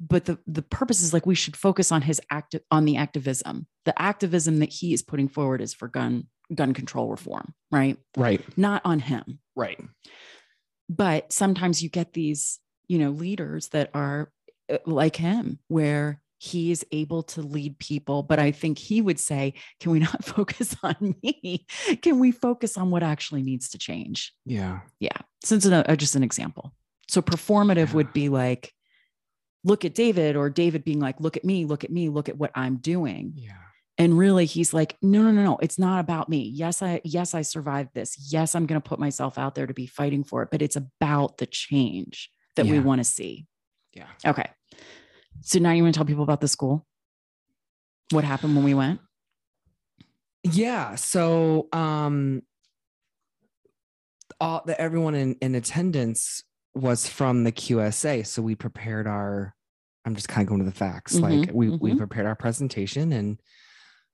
[0.00, 3.66] but the the purpose is like we should focus on his act on the activism
[3.84, 8.40] the activism that he is putting forward is for gun gun control reform right Right.
[8.56, 9.80] not on him Right.
[10.88, 14.30] but sometimes you get these you know leaders that are
[14.72, 19.18] uh, like him where he is able to lead people but i think he would
[19.18, 21.66] say can we not focus on me?
[22.02, 24.32] Can we focus on what actually needs to change?
[24.46, 24.80] Yeah.
[25.00, 26.72] yeah it's an, uh, just an example.
[27.08, 27.94] So performative Yeah.
[27.94, 28.72] would be like
[29.64, 32.38] look at david or david being like look at me look at me look at
[32.38, 33.32] what i'm doing.
[33.34, 33.52] Yeah.
[33.98, 36.42] and really he's like no no no no it's not about me.
[36.54, 38.32] Yes i yes i survived this.
[38.32, 40.76] Yes i'm going to put myself out there to be fighting for it but it's
[40.76, 43.46] about the change that we want to see.
[43.92, 44.06] Yeah.
[44.24, 44.50] okay
[45.42, 46.86] so now you want to tell people about the school
[48.10, 49.00] what happened when we went
[50.44, 50.94] Yeah.
[50.94, 52.42] So um
[54.40, 58.24] all the everyone in, in attendance was from the QSA.
[58.26, 59.54] So we prepared our
[60.04, 61.14] I'm just kind of going to the facts.
[61.16, 61.98] like Mhm, we we mhm.
[61.98, 63.40] prepared our presentation and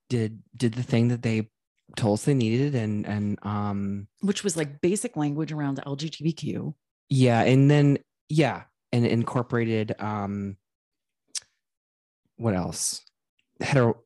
[0.08, 1.50] did did the thing that they
[1.96, 6.74] told us they needed and and um which was like basic language around lgbtq
[7.10, 10.56] yeah and then yeah and incorporated um
[12.36, 13.00] what else?
[13.60, 14.00] Hetero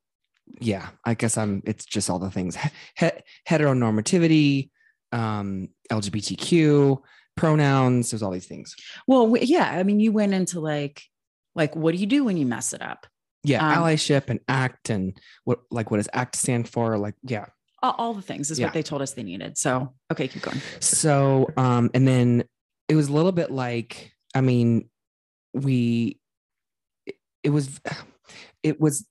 [0.63, 2.57] yeah i guess i'm it's just all the things.
[2.99, 3.11] He-
[3.49, 4.71] heteronormativity
[5.13, 6.99] um lgbtq
[7.37, 8.75] pronouns there's all these things.
[9.07, 11.03] Well yeah i mean you went into like
[11.55, 13.07] like what do you do when you mess it up?
[13.45, 16.99] Yeah Um, allyship and act and what like what does act stand for?
[16.99, 17.47] Like yeah.
[17.81, 18.67] All, the things is Yeah.
[18.67, 19.57] what they told us they needed.
[19.57, 20.61] So okay keep going.
[20.81, 22.43] So, um, and then
[22.89, 24.91] it was a little bit like, I mean,
[25.55, 26.19] we
[27.45, 27.81] it was
[28.63, 29.07] it was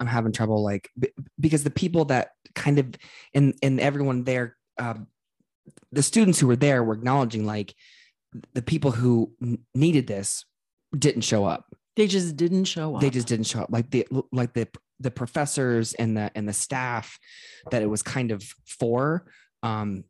[0.00, 0.90] i'm having trouble like
[1.38, 2.94] because the people that kind of
[3.34, 5.06] and and everyone there um
[5.92, 7.74] the students who were there were acknowledging like
[8.54, 9.32] the people who
[9.74, 10.44] needed this
[10.96, 13.00] didn't show up They just didn't show up.
[13.00, 14.68] they just didn't show up like the like the
[15.00, 17.18] the professors and the and the staff
[17.70, 19.26] that it was kind of for
[19.62, 20.04] um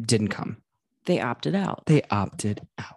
[0.00, 0.58] didn't come
[1.06, 1.82] they opted out.
[1.86, 2.96] they opted out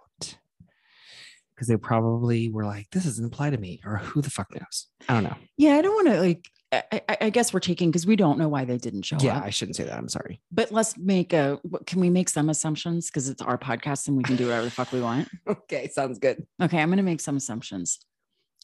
[1.55, 4.87] because they probably were like this doesn't apply to me or who the fuck knows
[5.09, 6.49] i don't know Yeah, I don't want to like.
[6.71, 9.35] I, I, I guess we're taking because we don't know why they didn't show yeah
[9.37, 9.41] up.
[9.43, 11.59] Yeah, I shouldn't say that i'm sorry But let's make a.
[11.85, 14.71] Can we make some assumptions because it's our podcast and we can do whatever the
[14.71, 15.29] fuck we want?
[15.47, 17.99] okay sounds good Okay, I'm going to make some assumptions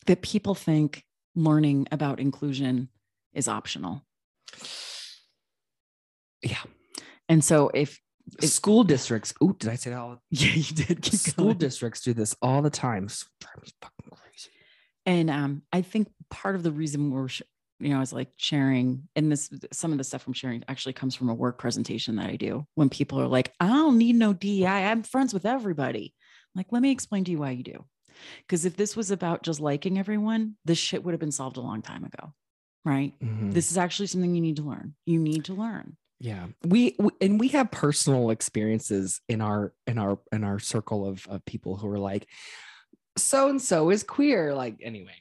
[0.07, 1.03] that people think
[1.35, 2.89] learning about inclusion
[3.33, 4.03] is optional.
[6.43, 6.63] yeah
[7.29, 7.99] And so if
[8.41, 11.57] school districts oh did i say that all yeah, you did keep school going.
[11.57, 14.49] districts do this all the time me fucking crazy
[15.05, 17.41] And um, I think part of the reason we're, sh-
[17.79, 20.93] you know, I was like sharing, and this, some of the stuff I'm sharing actually
[20.93, 22.65] comes from a work presentation that I do.
[22.75, 26.13] When people are like, I don't need no DEI, I'm friends with everybody.
[26.53, 27.83] I'm like, let me explain to you why you do.
[28.45, 31.61] Because if this was about just liking everyone, this shit would have been solved a
[31.61, 32.33] long time ago.
[32.85, 33.13] Right.
[33.19, 33.51] Mhm.
[33.53, 34.93] This is actually something you need to learn.
[35.07, 35.97] You need to learn.
[36.21, 36.45] Yeah.
[36.63, 41.25] We, we and we have personal experiences in our in our in our circle of,
[41.27, 42.27] of people who are like
[43.17, 45.15] so and so is queer like anyway.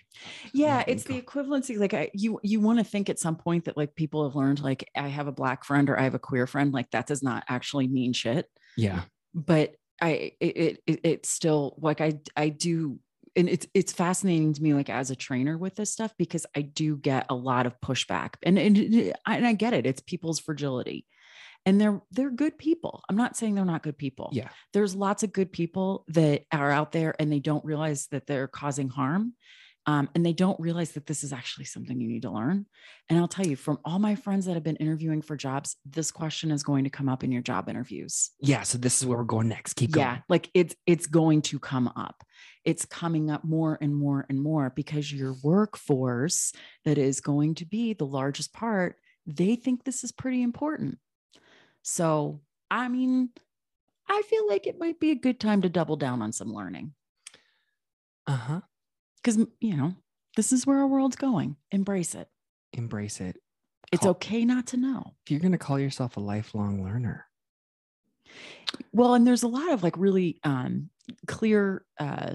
[0.53, 3.79] Yeah it's the equivalency like I, you you want to think at some point that
[3.79, 6.47] like people have learned like i have a black friend or i have a queer
[6.47, 8.47] friend like that does not actually mean shit.
[8.77, 9.01] Yeah.
[9.35, 12.99] But i it, it it- it's still like i i do
[13.37, 16.63] and it's it's fascinating to me like as a trainer with this stuff because i
[16.63, 21.07] do get a lot of pushback and and, and i get it it's people's fragility
[21.67, 23.03] and they're they're good people.
[23.09, 24.31] I'm not saying they're not good people.
[24.33, 24.49] Yeah.
[24.73, 28.49] There's lots of good people that are out there and they don't realize that they're
[28.49, 29.35] causing harm
[29.91, 32.65] um, and they don't realize that this is actually something you need to learn.
[33.09, 36.13] And i'll tell you from all my friends that have been interviewing for jobs this
[36.13, 38.31] question is going to come up in your job interviews.
[38.39, 39.75] Yeah so this is where we're going next.
[39.75, 40.07] Keep going.
[40.07, 42.23] yeah like it's it's going to come up.
[42.65, 46.53] It's coming up more and more and more because your workforce
[46.85, 50.99] that is going to be the largest part they think this is pretty important.
[51.83, 53.31] So i mean
[54.09, 56.95] i feel like it might be a good time to double down on some learning.
[58.29, 58.61] Uh-huh
[59.23, 59.95] because you know
[60.37, 61.57] this is where our world's going.
[61.71, 62.29] Embrace it.
[62.73, 63.37] Embrace it.
[63.93, 65.15] It's Call- okay not to know.
[65.25, 67.27] If you're going to call yourself a lifelong learner.
[68.93, 70.91] Well, and there's a lot of like really um,
[71.27, 72.35] clear uh,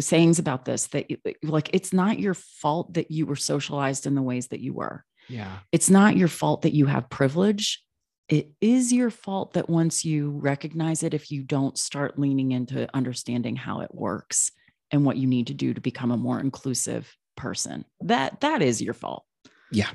[0.00, 1.06] sayings about this that
[1.42, 5.04] like it's not your fault that you were socialized in the ways that you were.
[5.28, 5.58] yeah.
[5.70, 7.84] It's not your fault that you have privilege.
[8.28, 12.88] It is your fault that once you recognize it, if you don't start leaning into
[12.94, 14.50] understanding how it works
[14.94, 18.80] and what you need to do to become a more inclusive person, that that is
[18.80, 19.24] your fault.
[19.72, 19.90] Yeah.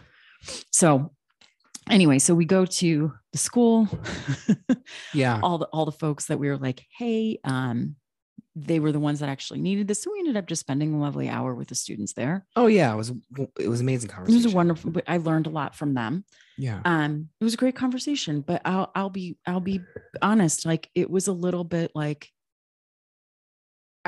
[0.72, 1.12] So
[1.90, 3.88] anyway, so we go to the school.
[5.14, 7.96] yeah all the all the folks that we were like, hey, um,
[8.56, 10.02] they were the ones that actually needed this.
[10.04, 12.46] So we ended up just spending a lovely hour with the students there.
[12.58, 13.14] oh yeah it was
[13.58, 14.42] it was amazing conversation.
[14.42, 14.94] It was a wonderful.
[15.08, 16.26] I learned a lot from them.
[16.58, 19.80] yeah Um, it was a great conversation, but I'll I'll be I'll be
[20.22, 22.30] honest, like it was a little bit like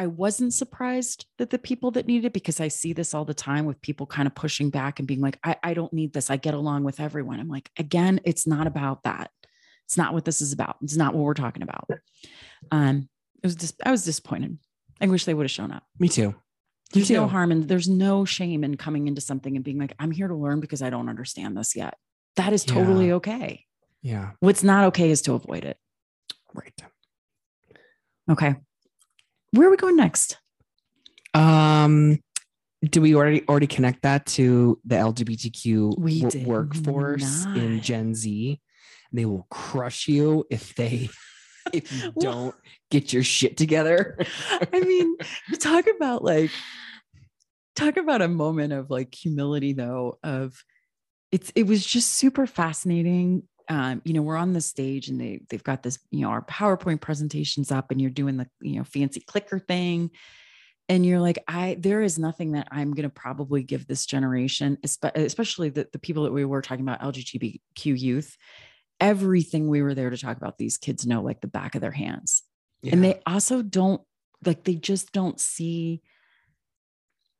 [0.02, 3.36] I wasn't surprised that the people that needed it because I see this all the
[3.36, 6.32] time with people kind of pushing back and being like, I, I don't need this.
[6.32, 7.40] I get along with everyone.
[7.40, 9.30] I'm like, again, it's not about that.
[9.86, 10.78] It's not what this is about.
[10.82, 11.88] It's not what we're talking about.
[12.72, 13.10] Um,
[13.44, 14.58] it was just I was disappointed.
[15.00, 15.84] I wish they would have shown up.
[16.00, 16.36] me too Me
[16.96, 20.10] There's no harm and there's no shame in coming into something and being like, I'm
[20.10, 21.96] here to learn because I don't understand this yet.
[22.38, 23.14] That is totally Yeah.
[23.16, 23.66] okay.
[24.02, 25.78] yeah What's not okay is to avoid it.
[26.56, 26.74] right
[28.32, 28.56] Okay.
[29.52, 30.38] Where are we going next?
[31.34, 32.20] Um,
[32.84, 37.82] do we already already connect that to the LGBTQ We did workforce in.
[37.82, 38.60] Gen Z?
[39.14, 41.10] They will crush you if they
[41.74, 42.56] if you Well- don't
[42.90, 44.18] get your shit together.
[44.74, 45.16] I mean,
[45.60, 46.52] talk about like
[47.76, 50.54] talk about a moment of like humility though of
[51.32, 53.44] it's it was just super fascinating.
[53.70, 56.44] Um, you know, we're on the stage and they they've got this, you know, our
[56.44, 60.12] PowerPoint presentations up and you're doing the, you know, fancy clicker thing.
[60.90, 65.70] And you're like, I there is nothing that I'm gonna probably give this generation, especially
[65.70, 67.60] the, the people that we were talking about, LGBTQ
[68.00, 68.38] youth.
[69.00, 71.92] Everything we were there to talk about, these kids know like the back of their
[71.92, 72.44] hands
[72.90, 74.02] and they also don't
[74.46, 76.02] like they just don't see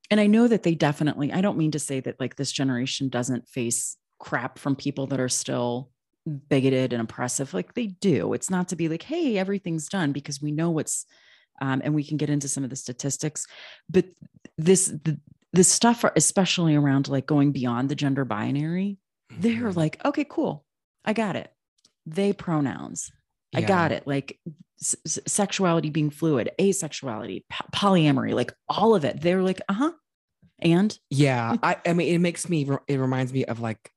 [0.10, 3.10] and i know that they definitely i don't mean to say that like this generation
[3.10, 5.90] doesn't face crap from people that are still
[6.50, 10.42] bigoted and oppressive like they do it's not to be like hey everything's done because
[10.42, 11.06] we know what's
[11.62, 13.46] um, and we can get into some of the statistics
[13.90, 14.06] but
[14.58, 15.20] this the,
[15.54, 18.98] this stuff, especially around like going beyond the gender binary,
[19.38, 19.76] they're Mhm.
[19.76, 20.64] like, okay, cool,
[21.04, 21.52] I got it.
[22.06, 23.12] They pronouns,
[23.54, 24.08] I got it.
[24.08, 24.40] Like
[24.82, 24.96] s-
[25.28, 29.20] sexuality being fluid, asexuality, po- polyamory, like all of it.
[29.20, 29.92] They're like, uh huh.
[30.60, 32.70] And Yeah, I, I mean, it makes me.
[32.88, 33.92] It reminds me of like.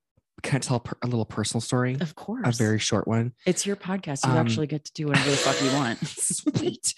[0.44, 1.96] Can I tell a little personal story?
[2.00, 3.32] of course, A very short one.
[3.46, 4.24] it's your podcast.
[4.24, 5.98] You Um, actually get to do whatever the fuck you want.
[6.06, 6.94] Sweet.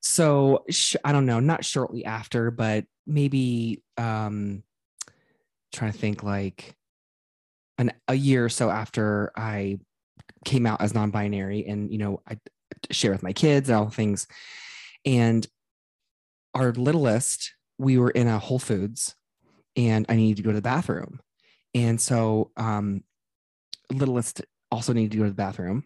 [0.00, 4.62] So sh- I don't know, not shortly after, but maybe um
[5.72, 6.74] trying to think like
[7.78, 9.78] an a year or so after I
[10.44, 12.38] came out as non-binary and you know I
[12.90, 14.26] share with my kids and all things.
[15.04, 15.46] And
[16.54, 19.14] our littlest, we were in a Whole Foods
[19.76, 21.20] and I needed to go to the bathroom.
[21.76, 23.04] And so um
[23.92, 25.84] littlest also needed to go to the bathroom.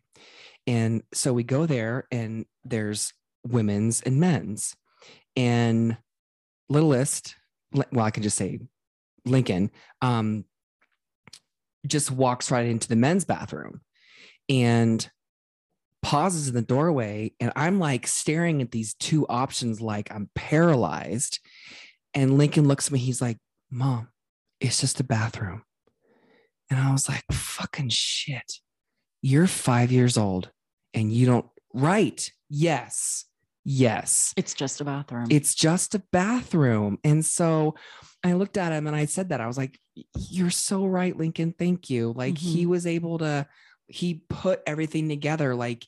[0.66, 3.12] And so we go there and there's
[3.47, 4.74] women's and men's.
[5.36, 5.97] And
[6.68, 7.36] littlest,
[7.72, 8.61] well, I can just say
[9.24, 9.70] Lincoln,
[10.03, 10.45] um,
[11.86, 13.80] just walks right into the men's bathroom
[14.49, 15.09] and
[16.03, 17.32] pauses in the doorway.
[17.41, 21.38] And I'm like staring at these two options like I'm paralyzed.
[22.14, 23.38] And Lincoln looks at me, he's like,
[23.70, 24.09] Mom,
[24.61, 25.62] it's just a bathroom.
[26.70, 28.52] And I was like, fucking shit.
[29.22, 30.50] You're five years old
[30.94, 32.32] and you don't, write.
[32.48, 33.24] Yes.
[33.64, 34.32] Yes.
[34.36, 35.26] It's just a bathroom.
[35.30, 36.98] It's just a bathroom.
[37.04, 37.74] And so
[38.24, 39.78] I looked at him and I said that I was like,
[40.16, 41.54] You're so right, Lincoln.
[41.58, 42.12] Thank you.
[42.16, 42.70] Like he mm-hmm.
[42.70, 43.46] was able to,
[43.86, 45.86] he put everything together, like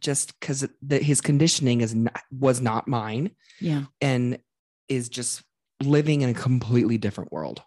[0.00, 3.30] just because his conditioning is not, was not mine
[3.60, 3.84] yeah.
[4.00, 4.38] and
[4.88, 5.42] is just
[5.82, 7.62] living in a completely different world.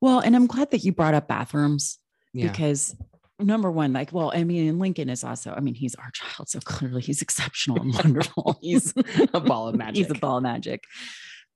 [0.00, 1.98] Well, and I'm glad that you brought up bathrooms
[2.32, 2.48] Yeah.
[2.50, 2.96] because
[3.38, 6.48] number one, like, well, I mean, and Lincoln is also, I mean, he's our child.
[6.48, 8.58] So clearly he's exceptional and wonderful.
[8.60, 8.94] He's
[9.34, 9.96] a ball of magic.
[9.96, 10.84] He's a ball of magic.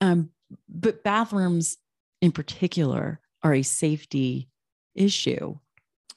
[0.01, 0.29] Um,
[0.69, 1.77] but bathrooms
[2.21, 4.49] in particular are a safety
[4.95, 5.57] issue,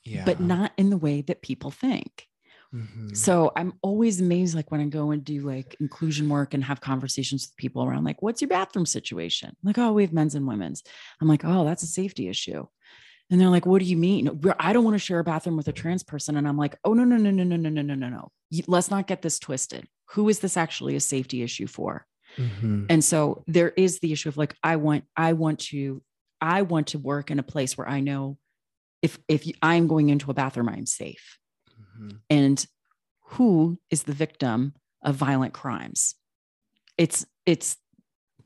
[0.04, 0.24] yeah.
[0.24, 2.26] but not in the way that people think.
[2.74, 3.16] Mhm.
[3.16, 6.80] So I'm always amazed, like when I go and do like inclusion work and have
[6.80, 9.56] conversations with people around, like, what's your bathroom situation?
[9.64, 10.82] Like, oh, we have men's and women's.
[11.20, 12.66] I'm like, oh, that's a safety issue.
[13.30, 14.40] And they're like, what do you mean?
[14.58, 16.36] I don't want to share a bathroom with a trans person.
[16.36, 18.32] And I'm like, oh, no, no, no, no, no, no, no, no, no, no.
[18.66, 19.86] Let's not get this twisted.
[20.10, 22.06] Who is this actually a safety issue for?
[22.36, 22.86] Mhm.
[22.88, 26.02] And so there is the issue of like, I want, I want to,
[26.40, 28.38] I want to work in a place where I know
[29.02, 31.38] if if I'm going into a bathroom, I'm safe
[32.00, 32.20] Mhm.
[32.30, 32.66] and
[33.34, 36.14] who is the victim of violent crimes
[36.98, 37.76] it's it's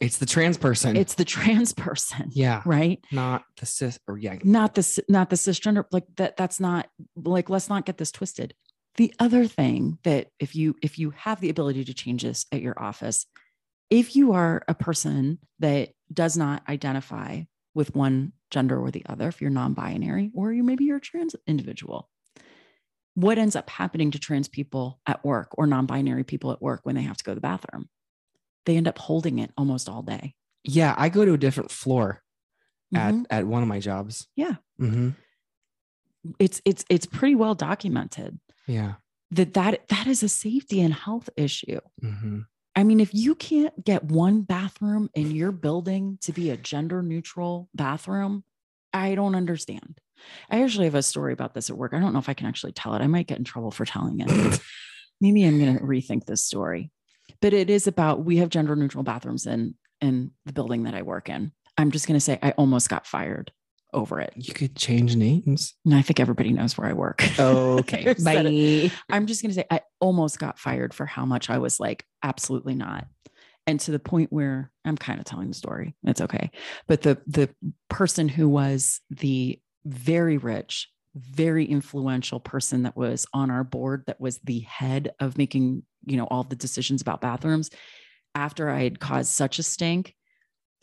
[0.01, 0.97] It's the trans person.
[0.97, 4.39] it's the trans person yeah, right not the cis or yeah.
[4.45, 8.55] not the not the cisgender like that that's not like let's not get this twisted
[8.97, 12.61] the other thing that if you if you have the ability to change this at
[12.63, 13.27] your office
[13.91, 17.43] if you are a person that does not identify
[17.75, 21.35] with one gender or the other if you're non-binary or you maybe you're a trans
[21.47, 22.09] individual
[23.15, 26.95] what ends up happening to trans people at work or non-binary people at work when
[26.97, 27.89] they have to go to the bathroom
[28.67, 30.35] they end up holding it almost all day
[30.65, 32.23] Yeah, I go to a different floor
[32.95, 33.27] at Mhm.
[33.31, 34.29] at one of my jobs.
[34.37, 34.57] Yeah.
[34.79, 35.11] hmm
[36.39, 38.95] it's it's it's pretty well documented Yeah.
[39.31, 41.81] that that that is a safety and health issue.
[42.01, 42.41] hmm
[42.77, 47.03] I mean, if you can't get one bathroom in your building to be a gender
[47.05, 48.43] neutral bathroom,
[48.93, 50.01] I don't understand.
[50.51, 51.93] I actually have a story about this at work.
[51.95, 53.03] I don't know if I can actually tell it.
[53.03, 54.61] I might get in trouble for telling it.
[55.21, 56.91] Maybe I'm going to rethink this story.
[57.41, 61.03] But it is about we have gender neutral bathrooms in in the building that I
[61.03, 61.53] work in.
[61.77, 63.53] I'm just going to say I almost got fired
[63.95, 64.33] over it.
[64.37, 65.75] You could change names.
[65.85, 67.25] And I think everybody knows where I work.
[67.39, 68.09] Okay.
[68.09, 68.91] I've said it.
[68.91, 68.97] Bye.
[69.11, 72.05] I'm just going to say I almost got fired for how much I was like,
[72.23, 73.07] absolutely not.
[73.67, 75.95] And to the point where I'm kind of telling the story.
[76.05, 76.51] It's okay.
[76.87, 77.49] But the the
[77.89, 84.21] person who was the very rich, very influential person that was on our board that
[84.21, 87.71] was the head of making, you know, all the decisions about bathrooms
[88.35, 90.15] after I had caused such a stink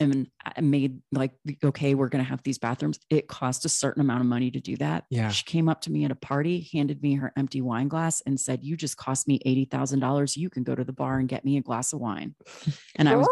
[0.02, 0.28] and
[0.60, 1.32] made like
[1.62, 2.98] okay, we're going to have these bathrooms.
[3.08, 5.04] It cost a certain amount of money to do that.
[5.10, 5.28] Yeah.
[5.28, 8.38] She came up to me at a party, handed me her empty wine glass, and
[8.38, 10.36] said, "You just cost me eighty thousand dollars.
[10.36, 12.34] You can go to the bar and get me a glass of wine."
[12.96, 13.28] And I was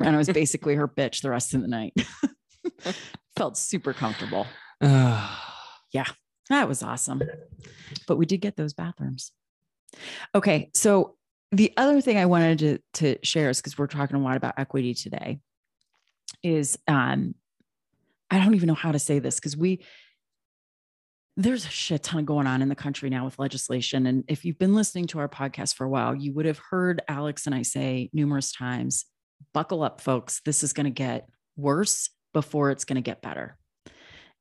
[0.00, 1.94] and I was basically her bitch the rest of the night.
[3.36, 4.46] Felt super comfortable.
[5.92, 6.06] Yeah,
[6.50, 7.20] that was awesome.
[8.06, 9.32] But we did get those bathrooms.
[10.36, 10.70] Okay.
[10.72, 11.16] So
[11.50, 14.54] the other thing I wanted to, to share is because we're talking a lot about
[14.56, 15.40] equity today,
[16.44, 17.34] is um,
[18.30, 19.80] I don't even know how to say this because we
[21.36, 24.06] there's a shit ton of going on in the country now with legislation.
[24.06, 27.02] And if you've been listening to our podcast for a while, you would have heard
[27.08, 29.06] Alex and I say numerous times,
[29.54, 30.42] buckle up, folks.
[30.44, 33.56] This is going to get worse before it's going to get better.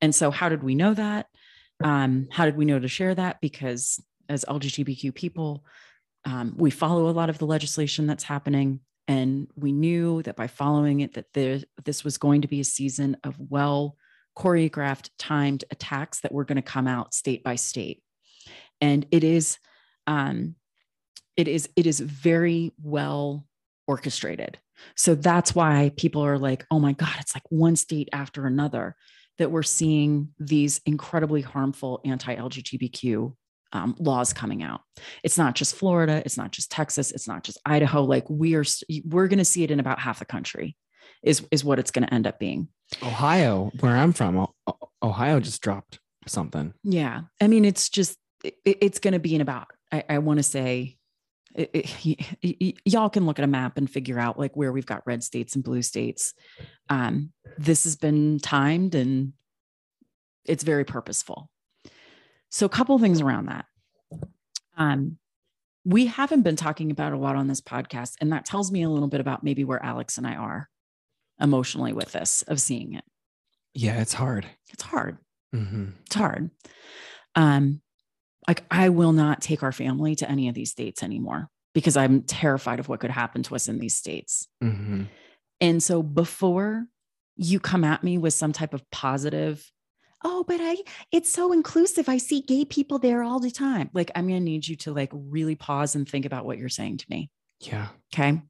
[0.02, 1.28] And so, how did we know that?
[1.84, 3.42] Um, how did we know to share that?
[3.42, 5.66] Because as LGBTQ people,
[6.26, 10.48] um, we follow a lot of the legislation that's happening, and we knew that by
[10.48, 13.96] following it, that there, this was going to be a season of well
[14.38, 18.04] choreographed, timed attacks that were going to come out state by state,
[18.82, 19.58] and it is,
[20.08, 20.56] um,
[21.36, 23.46] it is, it is very well
[23.88, 24.60] orchestrated.
[24.96, 28.96] So that's why people are like, oh my God, it's like one state after another
[29.40, 33.34] that we're seeing these incredibly harmful anti LGBTQ
[33.74, 34.82] um, laws coming out.
[35.24, 38.04] It's not just Florida, it's not just Texas, it's not just Idaho.
[38.04, 38.66] Like we are,
[39.06, 40.76] we're going to see it in about half the country,
[41.24, 42.68] is is what it's going to end up being.
[43.02, 44.48] Ohio, where I'm from,
[45.02, 46.74] Ohio just dropped something.
[46.84, 50.38] Yeah, I mean, it's just it, it's going to be in about I, I want
[50.38, 50.98] to say
[51.60, 55.06] it, it, y'all can look at a map and figure out like where we've got
[55.06, 56.34] red states and blue states.
[56.90, 59.34] Um, this has been timed and
[60.46, 61.50] it's very purposeful.
[62.50, 63.66] So, a couple things around that.
[64.78, 65.18] Um,
[65.86, 68.90] we haven't been talking about a lot on this podcast, and that tells me a
[68.90, 70.70] little bit about maybe where Alex and I are
[71.40, 73.04] emotionally with this of seeing it.
[73.74, 74.46] Yeah, it's hard.
[74.74, 75.18] It's hard.
[75.56, 75.90] Mm-hmm.
[76.06, 76.52] It's hard.
[77.36, 77.82] Um,
[78.50, 82.24] like I will not take our family to any of these states anymore because I'm
[82.24, 84.48] terrified of what could happen to us in these states.
[84.64, 85.04] Mm-hmm.
[85.62, 86.88] And so before
[87.36, 89.72] you come at me with some type of positive,
[90.24, 90.78] oh, but I,
[91.12, 92.10] it's so inclusive.
[92.10, 93.92] I see gay people there all the time.
[93.94, 96.70] Like, I'm going to need you to like really pause and think about what you're
[96.70, 97.30] saying to me.
[97.60, 97.90] Yeah.
[98.12, 98.42] Okay.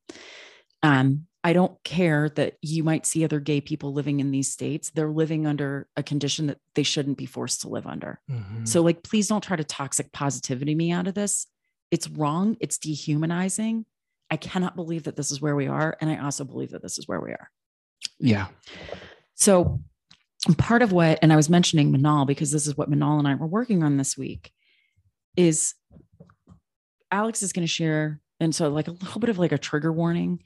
[0.82, 4.90] Um, I don't care that you might see other gay people living in these states.
[4.90, 8.20] They're living under a condition that they shouldn't be forced to live under.
[8.30, 8.66] Mm-hmm.
[8.66, 11.48] So, like, please don't try to toxic positivity me out of this.
[11.92, 12.58] It's wrong.
[12.60, 13.86] It's dehumanizing.
[14.30, 15.98] I cannot believe that this is where we are.
[16.02, 17.50] And I also believe that this is where we are.
[18.20, 18.48] Yeah.
[19.36, 19.80] So,
[20.58, 23.36] part of what, and I was mentioning Minal because this is what Minal and I
[23.36, 24.52] were working on this week,
[25.38, 25.74] is
[27.12, 28.20] Alex is going to share.
[28.42, 30.44] And so, like, a little bit of like a trigger warning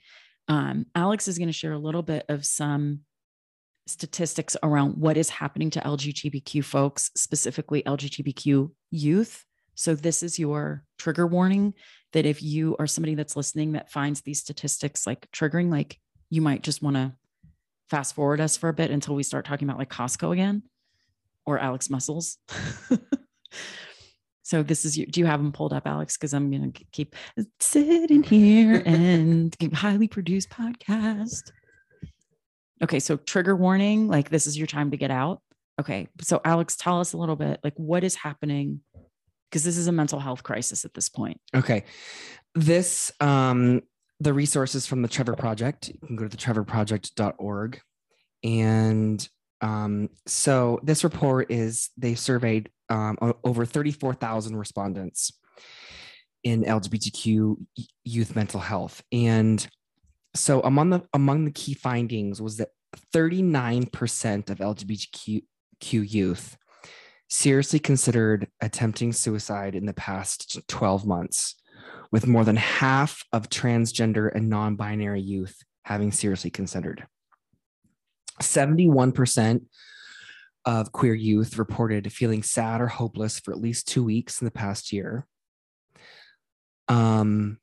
[0.48, 3.02] um, Alex is going to share a little bit of some
[3.88, 9.46] statistics around what is happening to LGBTQ folks, specifically LGBTQ youth.
[9.76, 11.74] So, this is your trigger warning
[12.14, 16.42] that if you are somebody that's listening that finds these statistics like triggering, like you
[16.42, 17.14] might just want to
[17.90, 20.64] fast forward us for a bit until we start talking about like Costco again
[21.46, 22.38] or Alex Muscles.
[24.44, 25.06] So this is you.
[25.06, 26.18] Do you have them pulled up, Alex?
[26.18, 27.16] Because I'm gonna keep
[27.60, 31.52] sitting here and keep highly produced podcast.
[32.84, 35.42] Okay, so trigger warning, like this is your time to get out.
[35.80, 38.82] Okay, so Alex, tell us a little bit, like what is happening,
[39.50, 41.40] because this is a mental health crisis at this point.
[41.56, 41.86] Okay,
[42.54, 43.82] this um
[44.20, 45.90] the resources from the Trevor Project.
[45.90, 47.82] You can go to the trevorproject.org.
[48.44, 49.30] And
[49.64, 55.32] um, so this report is they surveyed um, over 34,000 respondents
[56.44, 57.56] in LGBTQ
[58.04, 59.02] youth mental health.
[59.14, 59.66] And
[60.36, 62.70] so among the among the key findings was that
[63.16, 65.42] 39% of LGBTQ
[65.82, 66.58] youth
[67.30, 71.56] seriously considered attempting suicide in the past 12 months,
[72.12, 75.56] with more than half of transgender and non-binary youth
[75.86, 77.08] having seriously considered.
[78.42, 79.62] 71%
[80.66, 84.52] of queer youth reported feeling sad or hopeless for at least two weeks in the
[84.52, 85.28] past year.
[86.88, 87.60] Um,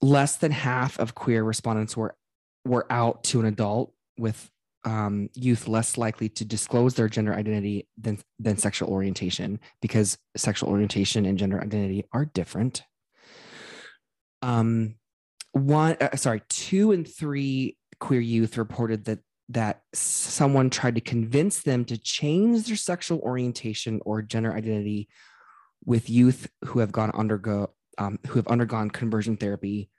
[0.00, 2.16] less than half of queer respondents were
[2.64, 4.50] were out to an adult, with
[4.84, 10.70] um, youth less likely to disclose their gender identity than than sexual orientation because sexual
[10.70, 12.82] orientation and gender identity are different.
[14.42, 14.96] Um,
[15.52, 19.20] one, uh, sorry, two and three queer youth reported that
[19.50, 25.08] that someone tried to convince them to change their sexual orientation or gender identity
[25.84, 29.90] with youth who have gone undergo um, who have undergone conversion therapy.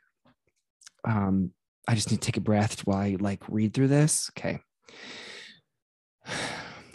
[1.06, 1.52] Um,
[1.88, 4.30] I just need to take a breath while I like read through this.
[4.38, 4.60] Okay.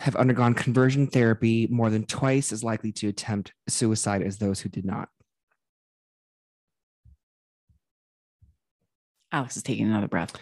[0.01, 4.71] Have undergone conversion therapy more than twice as likely to attempt suicide as those who
[4.71, 5.11] did not.
[9.31, 10.33] Alex is taking another breath.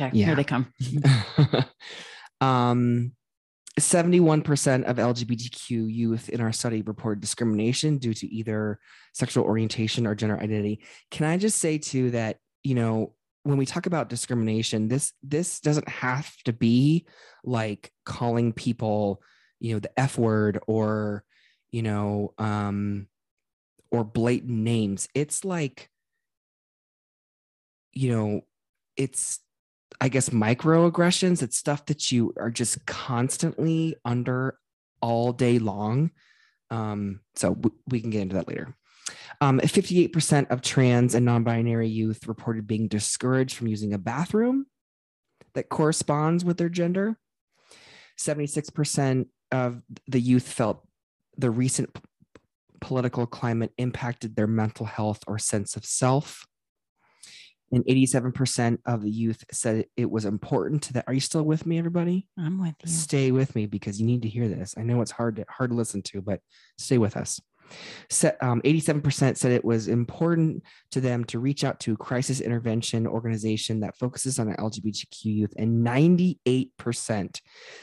[0.00, 0.26] Okay, yeah.
[0.26, 0.72] here they come.
[2.40, 3.12] um,
[3.80, 8.78] 71% of LGBTQ youth in our study reported discrimination due to either
[9.12, 10.80] sexual orientation or gender identity.
[11.10, 15.60] Can I just say too that, you know, when we talk about discrimination, this this
[15.60, 17.06] doesn't have to be
[17.44, 19.22] like calling people,
[19.60, 21.24] you know, the F word or,
[21.70, 23.06] you know, um,
[23.90, 25.08] or blatant names.
[25.14, 25.88] It's like,
[27.92, 28.40] you know,
[28.96, 29.40] it's
[30.00, 31.42] I guess microaggressions.
[31.42, 34.58] It's stuff that you are just constantly under
[35.00, 36.10] all day long.
[36.70, 38.76] Um, so w- we can get into that later.
[39.40, 44.66] Um, 58% of trans and non binary youth reported being discouraged from using a bathroom
[45.54, 47.16] that corresponds with their gender.
[48.18, 50.86] 76% of the youth felt
[51.36, 52.00] the recent p-
[52.80, 56.46] political climate impacted their mental health or sense of self.
[57.70, 61.04] And 87% of the youth said it was important to that.
[61.06, 62.26] Are you still with me, everybody?
[62.38, 62.90] I'm with you.
[62.90, 64.74] Stay with me because you need to hear this.
[64.78, 66.40] I know it's hard to hard to listen to, but
[66.78, 67.40] stay with us.
[68.40, 70.62] Um, 87% said it was important
[70.92, 75.52] to them to reach out to a crisis intervention organization that focuses on LGBTQ youth,
[75.58, 77.40] and 98%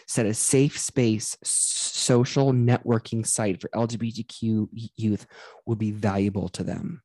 [0.07, 4.67] said a safe space social networking site for LGBTQ
[4.97, 5.27] youth
[5.65, 7.01] would be valuable to them.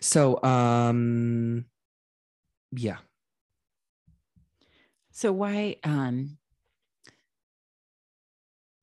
[0.00, 1.64] So, um,
[2.72, 2.98] yeah.
[5.14, 6.38] So why um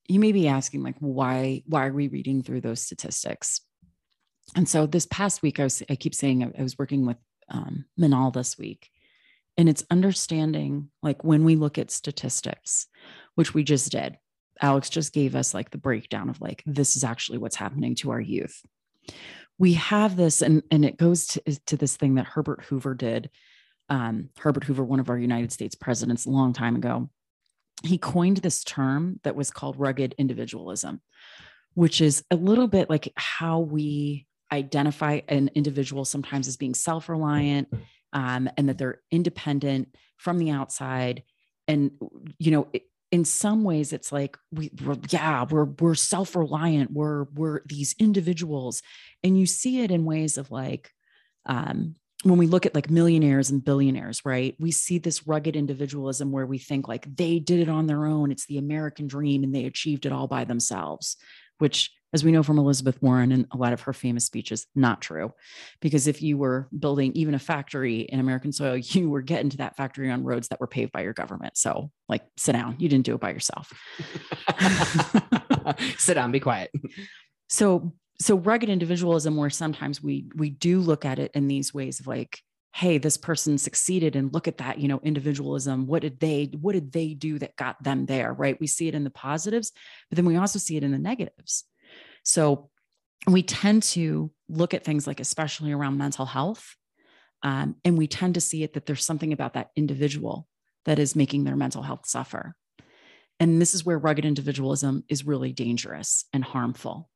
[0.07, 3.61] you may be asking like why why are we reading through those statistics?
[4.55, 7.17] And so this past week I was I keep saying I, was working with
[7.49, 8.89] um Minal this week
[9.57, 12.87] and it's understanding like when we look at statistics
[13.35, 14.17] which we just did.
[14.61, 18.11] Alex just gave us like the breakdown of like this is actually what's happening to
[18.11, 18.61] our youth.
[19.61, 23.29] We have this and and it goes to, to this thing that Herbert Hoover did
[23.91, 27.09] um, Herbert Hoover, one of our United States presidents, a long time ago,
[27.83, 31.01] he coined this term that was called rugged individualism,
[31.73, 37.09] which is a little bit like how we identify an individual sometimes as being self
[37.09, 37.67] reliant
[38.13, 41.23] um, and that they're independent from the outside.
[41.67, 41.91] And,
[42.39, 46.91] you know, it, in some ways it's like we, we're yeah we're we're self-reliant.
[46.91, 48.81] We're we're these individuals.
[49.23, 50.89] And you see it in ways of like
[51.45, 56.31] um when we look at like millionaires and billionaires, right, we see this rugged individualism
[56.31, 58.31] where we think like they did it on their own.
[58.31, 61.17] It's the American dream and they achieved it all by themselves,
[61.57, 65.01] which, as we know from Elizabeth Warren and a lot of her famous speeches, not
[65.01, 65.33] true.
[65.79, 69.57] Because if you were building even a factory in American soil, you were getting to
[69.57, 71.57] that factory on roads that were paved by your government.
[71.57, 72.75] So, like, sit down.
[72.79, 73.71] You didn't do it by yourself.
[75.97, 76.71] Sit down, be quiet.
[77.53, 81.99] So, so rugged individualism where sometimes we we do look at it in these ways
[81.99, 82.39] of like
[82.73, 86.73] hey this person succeeded and look at that you know individualism what did they what
[86.73, 89.71] did they do that got them there right we see it in the positives
[90.09, 91.65] but then we also see it in the negatives
[92.23, 92.69] so
[93.27, 96.75] we tend to look at things like especially around mental health
[97.43, 100.47] um, and we tend to see it that there's something about that individual
[100.85, 102.55] that is making their mental health suffer.
[103.39, 107.09] And this is where rugged individualism is really dangerous and harmful.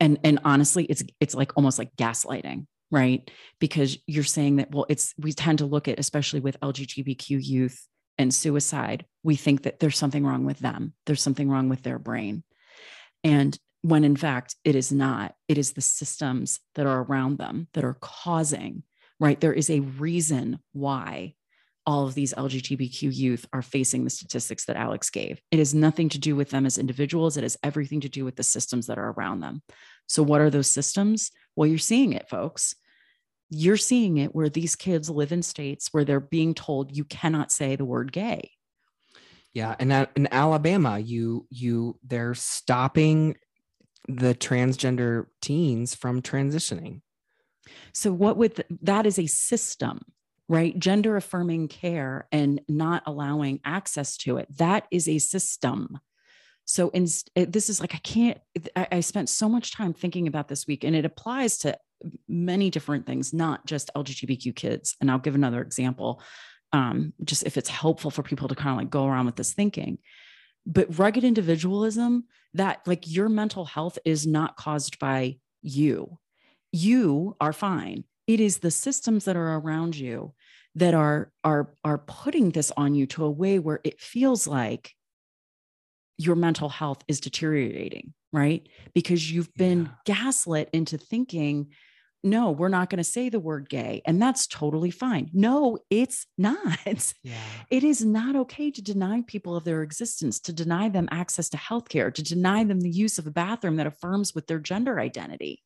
[0.00, 3.28] And and honestly it's it's like almost like gaslighting right?
[3.58, 7.88] Because you're saying that well it's we tend to look at especially with lgbtq youth
[8.18, 10.92] and suicide we think that there's something wrong with them.
[11.06, 12.44] There's something wrong with their brain.
[13.24, 17.68] And when in fact it is not it is the systems that are around them
[17.74, 18.82] that are causing
[19.20, 21.34] right there is a reason why
[21.86, 25.38] all of these LGBTQ youth are facing the statistics that Alex gave.
[25.50, 28.36] It has nothing to do with them as individuals, it has everything to do with
[28.36, 29.60] the systems that are around them.
[30.06, 31.30] So, what are those systems?
[31.54, 32.74] Well, you're seeing it, folks.
[33.50, 37.52] You're seeing it where these kids live in states where they're being told you cannot
[37.52, 38.50] say the word gay.
[39.52, 43.36] Yeah, and in Alabama, you you they're stopping
[44.08, 47.00] the transgender teens from transitioning.
[47.92, 50.00] So what would that is a system
[50.48, 50.78] right?
[50.78, 54.48] Gender affirming care and not allowing access to it.
[54.58, 55.98] That is a system.
[56.66, 58.38] So in, this is like, I can't,
[58.76, 61.78] I, I spent so much time thinking about this week and it applies to
[62.28, 64.96] many different things, not just LGBTQ kids.
[65.00, 66.22] And I'll give another example,
[66.72, 69.54] um, just if it's helpful for people to kind of like go around with this
[69.54, 69.98] thinking.
[70.66, 76.18] But rugged individualism, that like your mental health is not caused by you.
[76.72, 80.32] You are fine it is the systems that are around you
[80.74, 84.92] that are are are putting this on you to a way where it feels like
[86.16, 89.90] your mental health is deteriorating right because you've been yeah.
[90.14, 91.68] gaslit into thinking
[92.24, 94.00] no, we're not going to say the word gay.
[94.06, 95.30] And that's totally fine.
[95.34, 97.12] No, it's not.
[97.22, 97.34] Yeah.
[97.70, 101.58] It is not okay to deny people of their existence, to deny them access to
[101.58, 105.62] healthcare, to deny them the use of a bathroom that affirms with their gender identity.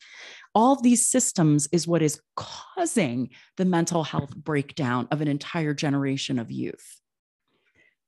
[0.54, 5.74] All of these systems is what is causing the mental health breakdown of an entire
[5.74, 7.00] generation of youth.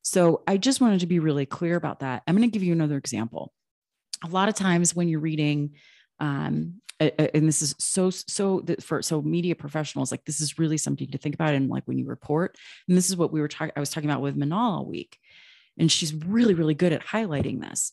[0.02, 2.22] So I just wanted to be really clear about that.
[2.26, 3.52] I'm going to give you another example.
[4.24, 5.74] A lot of times when you're reading
[6.20, 11.10] um, and this is so so for so media professionals like this is really something
[11.10, 12.56] to think about and like when you report.
[12.86, 15.18] And this is what we were talking i was talking about with minal all week.
[15.78, 17.92] And she's really really good at highlighting this.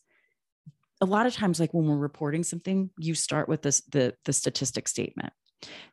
[1.00, 4.34] A lot of times like when we're reporting something you start with this the the
[4.34, 5.32] statistic statement.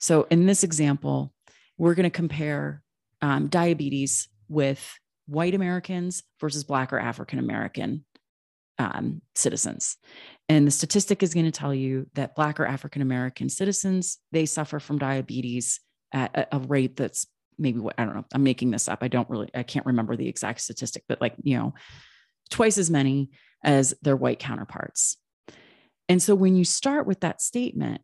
[0.01, 1.33] So in this example
[1.79, 2.83] we're going to compare
[3.23, 8.05] um, diabetes with white americans versus black or african american
[8.79, 9.97] um, citizens
[10.49, 14.47] and the statistic is going to tell you that black or african american citizens they
[14.47, 15.81] suffer from diabetes
[16.13, 17.27] at a, rate that's
[17.59, 20.17] maybe what i don't know i'm making this up i don't really i can't remember
[20.17, 21.75] the exact statistic but like you know
[22.51, 23.31] twice as many
[23.63, 25.17] as their white counterparts.
[26.09, 28.03] And so when you start with that statement,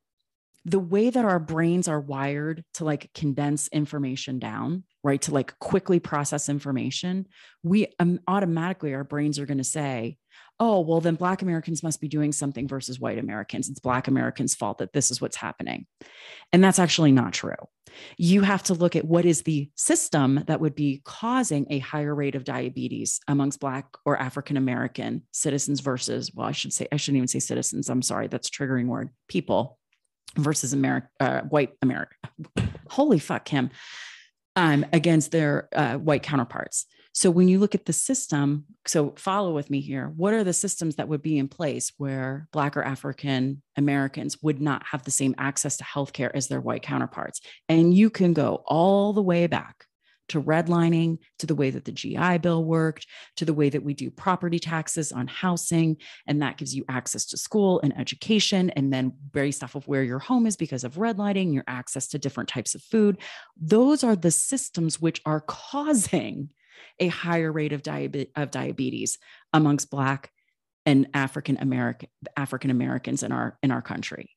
[0.65, 5.23] the way that our brains are wired to like condense information down, right?
[5.23, 7.27] To like quickly process information,
[7.63, 10.19] we um, automatically, our brains are going to say,
[10.59, 13.71] oh, well, then Black Americans must be doing something versus white Americans.
[13.71, 15.87] It's Black Americans' fault that this is what's happening.
[16.53, 17.55] And that's actually not true.
[18.19, 22.15] You have to look at what is the system that would be causing a higher
[22.15, 26.97] rate of diabetes amongst Black or African American citizens versus, well, I should say, I
[26.97, 27.89] shouldn't even say citizens.
[27.89, 29.80] I'm sorry, that's triggering word, people
[30.37, 32.15] versus America, uh, white America.
[32.89, 33.71] Holy fuck him.
[34.57, 36.87] Um, against their uh, white counterparts.
[37.13, 40.13] So when you look at the system, so follow with me here.
[40.17, 44.61] What are the systems that would be in place where Black or African Americans would
[44.61, 47.41] not have the same access to healthcare as their white counterparts?
[47.69, 49.87] And you can go all the way back
[50.31, 53.07] to redlining, to the way that the GI Bill worked,
[53.37, 55.97] to the way that we do property taxes on housing.
[56.27, 58.71] And that gives you access to school and education.
[58.71, 62.19] And then, based off of where your home is because of redlining, your access to
[62.19, 63.19] different types of food.
[63.61, 66.51] Those are the systems which are causing
[66.99, 69.19] a higher rate of, diabe- of diabetes
[69.53, 70.31] amongst Black
[70.87, 74.31] and African American African Americans in our in our country.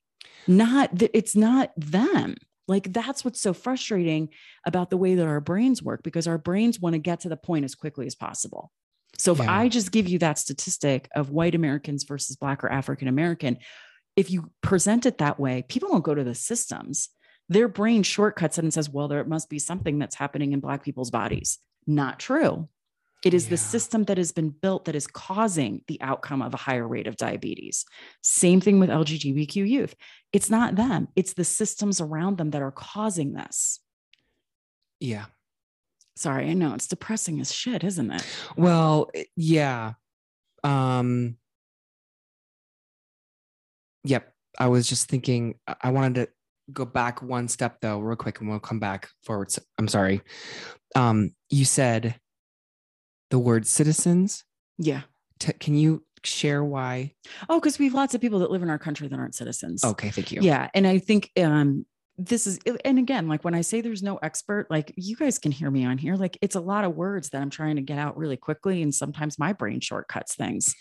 [0.46, 2.36] Not it's not them.
[2.66, 4.30] Like that's what's so frustrating
[4.66, 7.36] about the way that our brains work because our brains want to get to the
[7.36, 8.72] point as quickly as possible.
[9.18, 9.52] So if yeah.
[9.52, 13.58] I just give you that statistic of white Americans versus black or African American,
[14.16, 17.10] if you present it that way, people don't go to the systems.
[17.48, 20.82] Their brain shortcuts it and says, well, there must be something that's happening in black
[20.82, 21.58] people's bodies.
[21.86, 22.68] Not true.
[23.24, 23.50] It is yeah.
[23.50, 27.06] the system that has been built that is causing the outcome of a higher rate
[27.06, 27.84] of diabetes.
[28.22, 29.94] Same thing with LGBTQ youth.
[30.32, 33.80] It's not them, it's the systems around them that are causing this.
[35.00, 35.26] Yeah.
[36.16, 38.24] Sorry, I know it's depressing as shit, isn't it?
[38.56, 39.94] Well, yeah.
[40.62, 41.36] Um
[44.04, 44.32] Yep.
[44.58, 46.28] I was just thinking I wanted to
[46.72, 49.52] go back one step though, real quick, and we'll come back forward.
[49.78, 50.22] I'm sorry.
[50.94, 52.20] Um, you said
[53.30, 54.44] the word citizens.
[54.78, 55.02] Yeah.
[55.38, 57.14] T- can you share why?
[57.48, 59.84] Oh, because we have lots of people that live in our country that aren't citizens.
[59.84, 60.40] Okay, thank you.
[60.42, 64.16] Yeah, and I think um, this is, and again, like when I say there's no
[64.16, 66.16] expert, like you guys can hear me on here.
[66.16, 68.94] Like it's a lot of words that I'm trying to get out really quickly, and
[68.94, 70.74] sometimes my brain shortcuts things.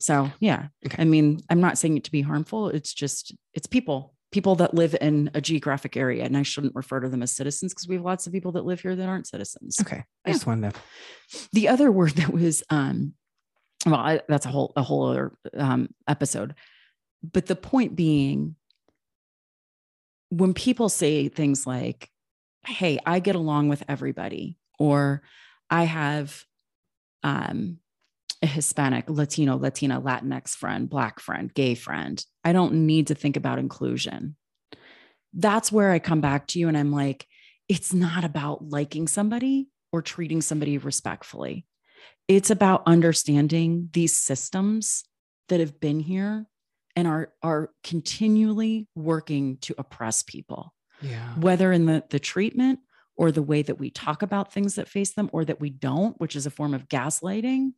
[0.00, 1.00] So yeah, okay.
[1.00, 2.68] I mean, I'm not saying it to be harmful.
[2.68, 7.00] It's just it's people people that live in a geographic area and i shouldn't refer
[7.00, 9.26] to them as citizens because we have lots of people that live here that aren't
[9.26, 9.76] citizens.
[9.80, 10.80] Okay i just wanted to
[11.52, 13.14] the other word that was um
[13.86, 16.54] well I, that's a whole a whole other um episode.
[17.22, 18.56] But the point being
[20.30, 22.08] when people say things like
[22.64, 25.22] hey i get along with everybody or
[25.68, 26.44] i have
[27.22, 27.78] um
[28.42, 32.24] a Hispanic, Latino, Latina, Latinx friend, Black friend, gay friend.
[32.44, 34.36] I don't need to think about inclusion.
[35.32, 37.26] That's where I come back to you and I'm like,
[37.68, 41.66] it's not about liking somebody or treating somebody respectfully.
[42.26, 45.04] It's about understanding these systems
[45.48, 46.46] that have been here
[46.96, 50.74] and are, are continually working to oppress people.
[51.00, 51.34] Yeah.
[51.36, 52.80] Whether in the, the treatment
[53.16, 56.20] or the way that we talk about things that face them or that we don't,
[56.20, 57.72] which is a form of gaslighting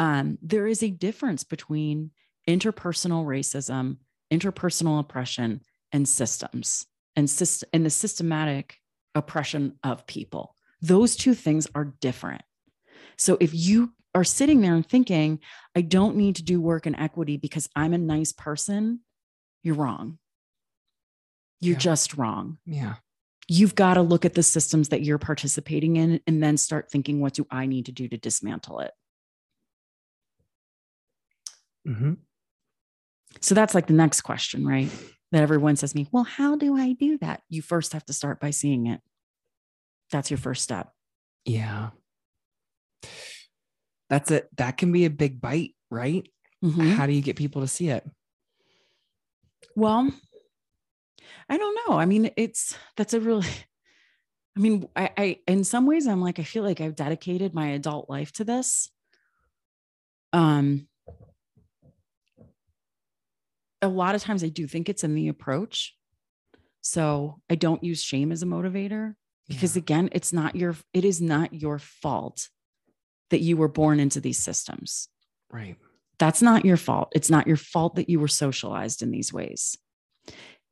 [0.00, 2.10] um, there is a difference between
[2.48, 3.98] interpersonal racism,
[4.32, 5.60] interpersonal oppression,
[5.92, 8.78] and systems and, syst- and the systematic
[9.14, 10.56] oppression of people.
[10.80, 12.40] Those two things are different.
[13.18, 15.38] So if you are sitting there and thinking,
[15.76, 19.00] I don't need to do work in equity because I'm a nice person,
[19.62, 20.18] you're wrong.
[21.60, 21.78] You're yeah.
[21.78, 22.56] just wrong.
[22.64, 22.94] Yeah.
[23.48, 27.20] You've got to look at the systems that you're participating in and then start thinking,
[27.20, 28.92] what do I need to do to dismantle it?
[31.86, 32.14] Mm-hmm.
[33.40, 34.90] So that's like the next question, right?
[35.32, 37.42] That everyone says to me, well, how do I do that?
[37.48, 39.00] You first have to start by seeing it.
[40.10, 40.92] That's your first step.
[41.44, 41.90] Yeah.
[44.08, 44.48] That's it.
[44.56, 46.28] That can be a big bite, right?
[46.64, 46.90] Mm-hmm.
[46.90, 48.04] How do you get people to see it?
[49.76, 50.10] Well,
[51.48, 51.96] I don't know.
[51.98, 53.46] I mean, it's that's a really
[54.56, 57.68] I mean, I, I in some ways I'm like, I feel like I've dedicated my
[57.68, 58.90] adult life to this.
[60.32, 60.88] Um
[63.82, 65.96] a lot of times I do think it's in the approach.
[66.80, 69.14] So I don't use shame as a motivator
[69.48, 69.80] because Yeah.
[69.80, 72.48] again, it's not your it is not your fault
[73.30, 75.08] that you were born into these systems.
[75.50, 75.76] Right.
[76.18, 77.12] That's not your fault.
[77.14, 79.76] It's not your fault that you were socialized in these ways.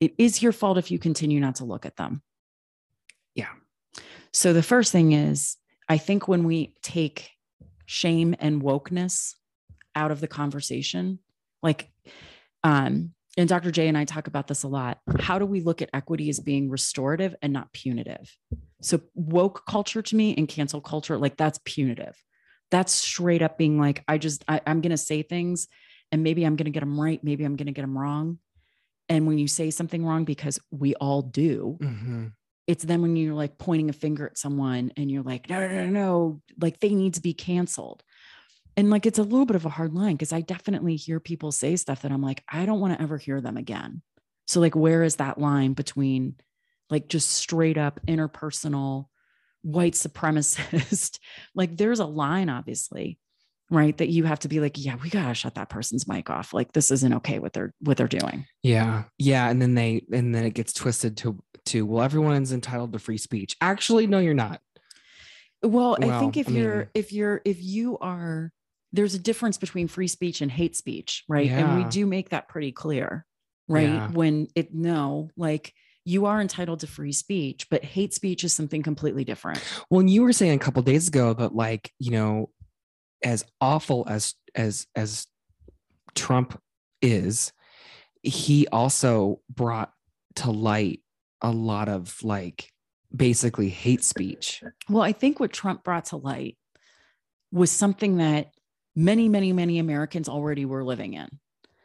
[0.01, 2.23] It is your fault if you continue not to look at them.
[3.35, 3.53] Yeah.
[4.33, 5.57] So the first thing is,
[5.89, 7.31] I think when we take
[7.87, 9.35] shame and wokeness
[9.95, 11.19] out of the conversation,
[11.63, 11.91] like,
[12.65, 13.71] um, and Dr.
[13.71, 14.99] J and I talk about this a lot.
[15.21, 18.37] How do we look at equity as being restorative and not punitive?
[18.83, 22.17] So woke culture to me and cancel culture, like that's punitive.
[22.71, 25.69] That's straight up being like, I just, I, I'm going to say things
[26.11, 27.23] and maybe I'm going to get them right.
[27.23, 28.39] Maybe I'm going to get them wrong.
[29.09, 32.33] And when you say something wrong, because we all do, Mhm.
[32.67, 35.69] it's then when you're like pointing a finger at someone and you're like, no, no,
[35.69, 38.03] no, no, like they need to be canceled.
[38.79, 41.51] And like it's a little bit of a hard line because I definitely hear people
[41.51, 44.03] say stuff that I'm like, I don't want to ever hear them again.
[44.47, 46.37] So, like, where is that line between
[46.89, 49.07] like just straight up interpersonal
[49.63, 51.19] white supremacist?
[51.57, 53.19] like, there's a line, obviously,
[53.69, 53.99] right?
[53.99, 56.55] That you have to be like, yeah, we gotta shut that person's mic off.
[56.55, 58.47] Like, this isn't okay what they're what they're doing.
[58.63, 59.05] Yeah.
[59.19, 59.51] Yeah.
[59.51, 63.19] And then they and then it gets twisted to to well, everyone's entitled to free
[63.19, 63.57] speech.
[63.61, 64.61] Actually, no, you're not.
[65.65, 68.53] Well, I think if I you're if you're if you are
[68.93, 71.51] there's a difference between free speech and hate speech, right?
[71.51, 73.27] And we do make that pretty clear,
[73.69, 73.83] right?
[73.83, 74.09] Yeah.
[74.09, 75.75] When it no, like
[76.05, 79.63] you are entitled to free speech, but hate speech is something completely different.
[79.91, 82.51] Well, and you were saying a couple days ago that like, you know,
[83.23, 85.27] as awful as as as
[86.15, 86.59] Trump
[87.03, 87.53] is,
[88.23, 89.93] he also brought
[90.37, 91.03] to light
[91.43, 92.71] a lot of like
[93.15, 94.63] basically hate speech.
[94.89, 96.57] Well, I think what Trump brought to light
[97.53, 98.51] was something that
[98.99, 101.29] many, many, many Americans already were living in.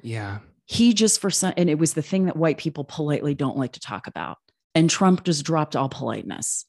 [0.01, 0.39] Yeah.
[0.65, 3.73] he just for some and it was the thing that white people politely don't like
[3.73, 4.37] to talk about
[4.75, 6.65] and trump just dropped all politeness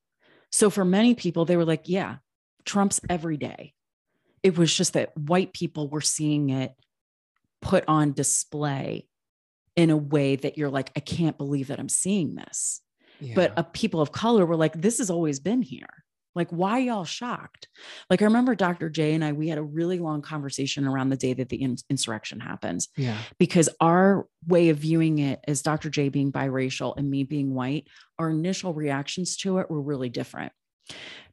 [0.50, 2.16] so for many people they were like yeah
[2.64, 3.72] trump's every day
[4.44, 6.72] it was just that white people were seeing it
[7.60, 9.08] put on display
[9.74, 12.82] in a way that you're like i can't believe that i'm seeing this
[13.20, 13.34] yeah.
[13.34, 16.03] but uh, people of color were like this has always been here
[16.34, 17.68] like why y'all shocked
[18.10, 21.16] like i remember dr j and i we had a really long conversation around the
[21.16, 23.16] day that the in- insurrection happened yeah.
[23.38, 25.90] because our way of viewing it as Dr.
[25.90, 30.52] J being biracial and me being white, our initial reactions to it were really different.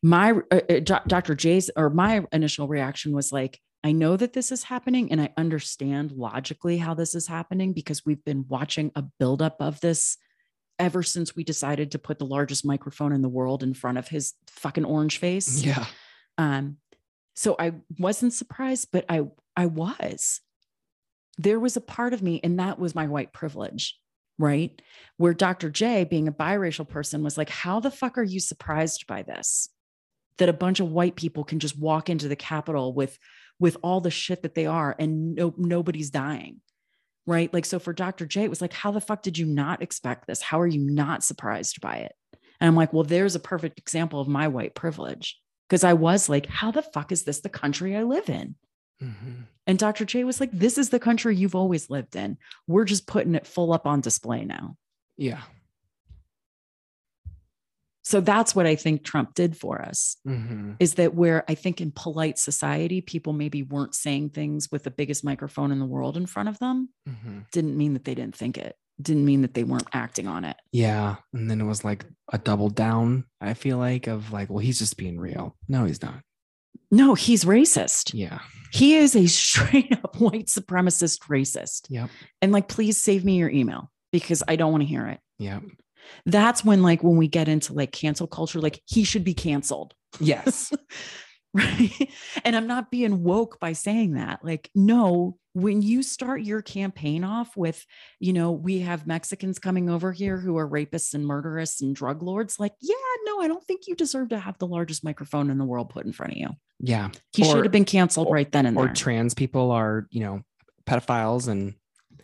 [0.01, 1.35] My uh, uh, Dr.
[1.35, 5.33] J's or my initial reaction was like, I know that this is happening and I
[5.37, 10.17] understand logically how this is happening because we've been watching a buildup of this
[10.81, 14.07] ever since we decided to put the largest microphone in the world in front of
[14.07, 15.63] his fucking orange face.
[15.63, 15.85] Yeah.
[16.37, 16.77] Um,
[17.35, 19.21] so I wasn't surprised, but I
[19.55, 20.41] I was.
[21.37, 23.97] There was a part of me, and that was my white privilege,
[24.37, 24.81] right?
[25.17, 25.69] Where Dr.
[25.69, 29.69] J, being a biracial person, was like, How the fuck are you surprised by this?
[30.39, 33.17] That a bunch of white people can just walk into the Capitol with
[33.59, 36.61] with all the shit that they are and no, nobody's dying.
[37.27, 37.53] Right.
[37.53, 38.25] Like, so for Dr.
[38.25, 40.41] J, it was like, how the fuck did you not expect this?
[40.41, 42.13] How are you not surprised by it?
[42.59, 46.29] And I'm like, well, there's a perfect example of my white privilege because I was
[46.29, 48.55] like, how the fuck is this the country I live in?
[49.01, 49.45] Mhm.
[49.67, 50.05] And Dr.
[50.05, 52.37] J was like, this is the country you've always lived in.
[52.67, 54.75] We're just putting it full up on display now.
[55.17, 55.41] Yeah.
[58.03, 60.75] So that's what I think Trump did for us Mhm.
[60.79, 64.91] is that where I think in polite society, people maybe weren't saying things with the
[64.91, 67.45] biggest microphone in the world in front of them, Mhm.
[67.51, 70.57] didn't mean that they didn't think it, didn't mean that they weren't acting on it.
[70.71, 71.17] Yeah.
[71.33, 74.79] And then it was like a double down, I feel like, of like, well, he's
[74.79, 75.55] just being real.
[75.67, 76.21] No, he's not.
[76.89, 78.13] No, he's racist.
[78.13, 78.39] Yeah.
[78.73, 81.85] He is a straight up white supremacist racist.
[81.89, 82.09] Yep.
[82.41, 85.19] And like, please save me your email because I don't want to hear it.
[85.39, 85.63] Yep.
[86.25, 89.93] That's when, like, when we get into like cancel culture, like, he should be canceled.
[90.19, 90.71] Yes.
[91.53, 92.09] Right.
[92.45, 94.39] And I'm not being woke by saying that.
[94.41, 97.85] Like, no, when you start your campaign off with,
[98.21, 102.23] you know, we have Mexicans coming over here who are rapists and murderers and drug
[102.23, 102.95] lords, like, yeah,
[103.25, 106.05] no, I don't think you deserve to have the largest microphone in the world put
[106.05, 106.49] in front of you.
[106.79, 107.09] yeah.
[107.33, 108.93] He Or- should have been canceled or- right then and Or there.
[108.93, 110.43] Or trans people are, you know,
[110.85, 111.75] pedophiles and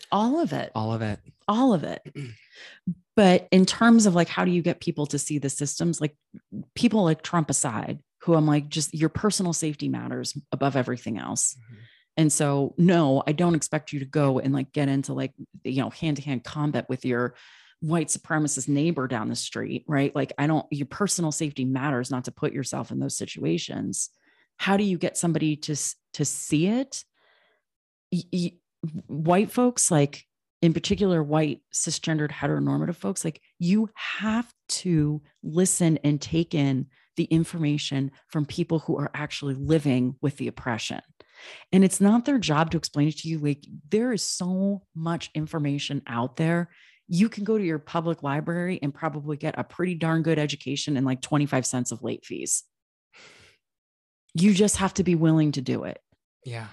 [0.10, 0.72] all of it.
[0.74, 1.20] all of it.
[1.50, 2.02] all of it.
[3.18, 6.00] But in terms of like, how do you get people to see the systems?
[6.00, 6.16] Like
[6.76, 11.56] people like Trump aside, who I'm like, just your personal safety matters above everything else.
[11.56, 11.78] Mhm.
[12.20, 15.82] And so, no, I don't expect you to go and like get into like, you
[15.82, 17.36] know, hand to hand combat with your
[17.80, 20.16] white supremacist neighbor down the street, right?
[20.16, 24.10] Like, I don't, your personal safety matters not to put yourself in those situations.
[24.58, 25.76] How do you get somebody to,
[26.14, 27.04] to see it?
[28.12, 28.54] Y- y-
[29.08, 30.24] white folks, like
[30.62, 37.26] in particular, white cisgendered heteronormative folks, like you have to listen and take in the
[37.26, 41.02] information from people who are actually living with the oppression.
[41.72, 43.40] And it's not their job to explain it to you.
[43.40, 46.70] Like there is so much information out there.
[47.08, 50.98] You can go to your public library and probably get a pretty darn good education
[50.98, 52.64] in like 25 cents of late fees.
[54.34, 56.00] You just have to be willing to do it.
[56.44, 56.68] Yeah.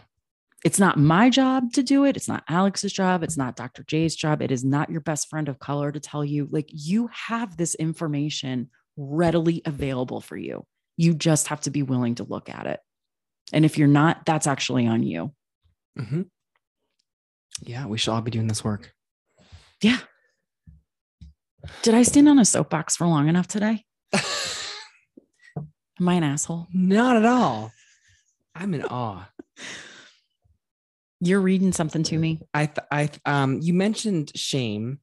[0.64, 2.16] It's not my job to do it.
[2.16, 3.22] It's not Alex's job.
[3.22, 3.84] It's not Dr.
[3.84, 4.40] J's job.
[4.40, 6.48] It is not your best friend of color to tell you.
[6.50, 10.64] Like you have this information readily available for you.
[10.96, 12.80] You just have to be willing to look at it.
[13.52, 15.32] And if you're not, that's actually on you.
[15.98, 16.22] Mm-hmm.
[17.62, 18.94] Yeah, we should all be doing this work.
[19.82, 19.98] Yeah.
[21.82, 23.84] Did I stand on a soapbox for long enough today?
[24.14, 26.68] Am I an asshole?
[26.72, 27.70] Not at all.
[28.54, 29.28] I'm in awe.
[31.24, 32.40] You're reading something to me.
[32.52, 34.98] I, th- I, th- um, you mentioned shame.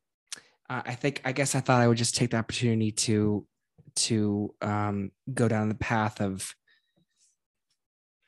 [0.70, 3.48] Uh, I think, I guess I thought I would just take the opportunity to,
[3.96, 6.54] to, um, go down the path of,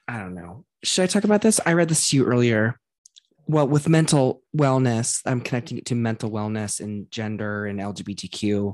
[0.08, 0.66] I don't know.
[0.84, 1.60] Should I talk about this?
[1.66, 2.80] I read this to you earlier.
[3.48, 8.74] Well, with mental wellness, I'm connecting it to mental wellness and gender and LGBTQ.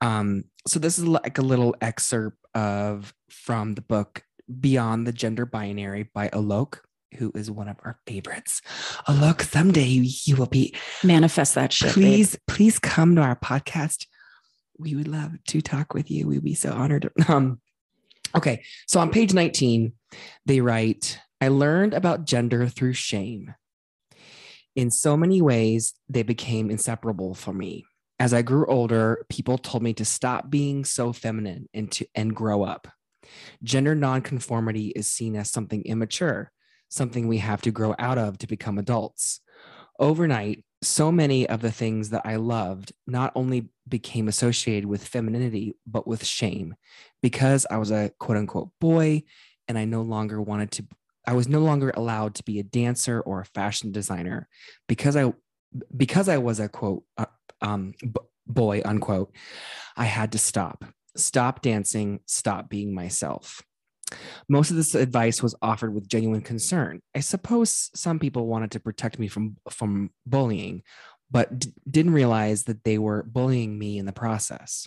[0.00, 4.24] Um, so this is like a little excerpt of from the book
[4.60, 6.80] Beyond the Gender Binary by Alok,
[7.18, 8.62] who is one of our favorites.
[9.08, 11.88] Look, someday you, you will be Manifest that shit.
[11.88, 11.94] babe.
[11.94, 14.06] please, please come to our podcast.
[14.78, 16.26] We would love to talk with you.
[16.26, 17.10] We'd be so honored.
[17.28, 17.60] Um,
[18.34, 19.92] okay, so on page 19,
[20.46, 23.54] they write, I learned about gender through shame.
[24.74, 27.84] In so many ways, they became inseparable for me.
[28.18, 32.34] As I grew older, people told me to stop being so feminine and to and
[32.34, 32.88] grow up.
[33.62, 36.50] Gender nonconformity is seen as something immature,
[36.92, 39.40] something we have to grow out of to become adults.
[39.98, 45.74] Overnight, so many of the things that I loved not only became associated with femininity,
[45.86, 46.74] but with shame
[47.22, 49.22] because I was a quote unquote boy
[49.68, 50.86] and I no longer wanted to,
[51.26, 54.48] I was no longer allowed to be a dancer or a fashion designer
[54.86, 55.32] because I,
[55.96, 57.26] because I was a quote, uh,
[57.62, 59.34] um, b- boy, unquote,
[59.96, 60.84] I had to stop,
[61.16, 63.62] stop dancing, stop being myself.
[64.48, 67.00] Most of this advice was offered with genuine concern.
[67.14, 70.82] I suppose some people wanted to protect me from from bullying,
[71.30, 74.86] but d- didn't realize that they were bullying me in the process.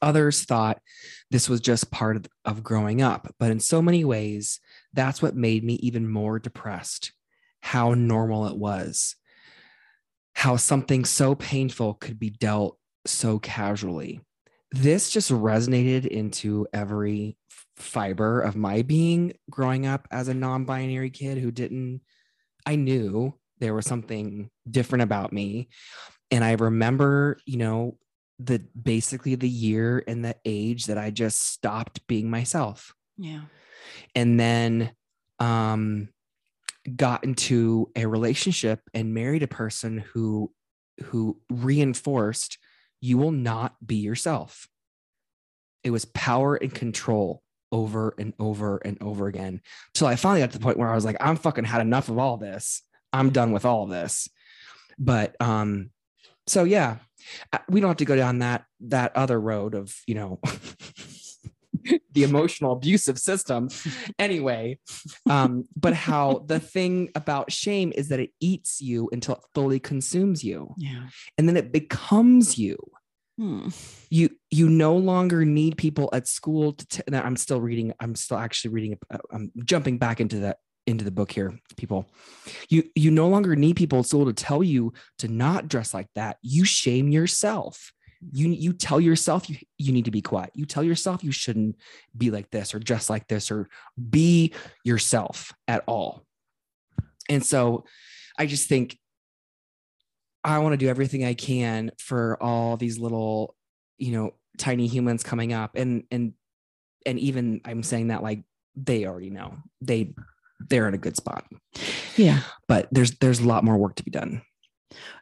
[0.00, 0.80] Others thought
[1.30, 4.60] this was just part of, of growing up, but in so many ways,
[4.92, 7.12] that's what made me even more depressed.
[7.62, 9.16] How normal it was,
[10.34, 14.20] how something so painful could be dealt so casually.
[14.70, 17.36] This just resonated into every
[17.78, 22.00] fiber of my being growing up as a non-binary kid who didn't
[22.66, 25.68] I knew there was something different about me.
[26.30, 27.96] And I remember, you know,
[28.38, 32.94] the basically the year and the age that I just stopped being myself.
[33.16, 33.42] Yeah.
[34.14, 34.92] and then
[35.40, 36.08] um
[36.96, 40.52] got into a relationship and married a person who
[41.04, 42.58] who reinforced
[43.00, 44.68] you will not be yourself.
[45.84, 49.60] It was power and control over and over and over again
[49.94, 52.08] till i finally got to the point where i was like i'm fucking had enough
[52.08, 52.82] of all this.
[53.12, 54.28] I'm done with all this.
[54.98, 55.90] But um
[56.46, 56.96] so yeah
[57.52, 60.40] uh, we don't have to go down that that other road of you know
[62.12, 63.68] the emotional abusive system.
[64.18, 64.78] Anyway
[65.28, 69.78] um but how the thing about shame is that it eats you until it fully
[69.78, 70.74] consumes you.
[70.76, 71.08] Yeah.
[71.36, 72.76] and then it becomes you
[73.38, 73.68] Hmm.
[74.10, 78.36] you you no longer need people at school to t- i'm still reading i'm still
[78.36, 80.58] actually reading uh, i'm jumping back into that
[80.88, 82.08] into the book here people.
[82.70, 86.08] You you no longer need people at school to tell you to not dress like
[86.14, 86.38] that.
[86.40, 87.92] You shame yourself.
[88.32, 90.50] You you tell yourself you, you need to be quiet.
[90.54, 91.76] You tell yourself you shouldn't
[92.16, 93.68] be like this or dress like this or
[94.10, 96.24] be yourself at all.
[97.28, 97.84] And so
[98.38, 98.96] i just think
[100.44, 103.56] I want to do everything I can for all these little,
[103.98, 105.74] you know, tiny humans coming up.
[105.74, 106.32] And and
[107.06, 108.42] and even I'm saying that like
[108.76, 109.56] they already know.
[109.80, 110.14] They
[110.68, 111.44] they're in a good spot.
[112.16, 112.40] Yeah.
[112.66, 114.42] But there's there's a lot more work to be done.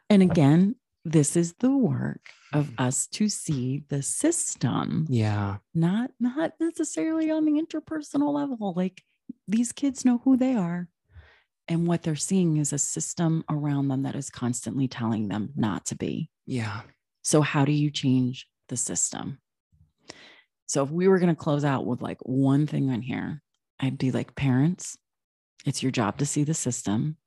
[0.09, 5.57] And again, this is the work of us to see the system, Yeah.
[5.75, 8.73] not not necessarily on the interpersonal level.
[8.75, 9.03] Like
[9.47, 10.89] these kids know who they are.
[11.67, 15.85] And what they're seeing is a system around them that is constantly telling them not
[15.87, 16.29] to be.
[16.45, 16.81] Yeah.
[17.23, 19.39] So, how do you change the system?
[20.65, 23.41] So, if we were going to close out with like one thing on here,
[23.79, 24.97] I'd be like, parents,
[25.65, 27.17] it's your job to see the system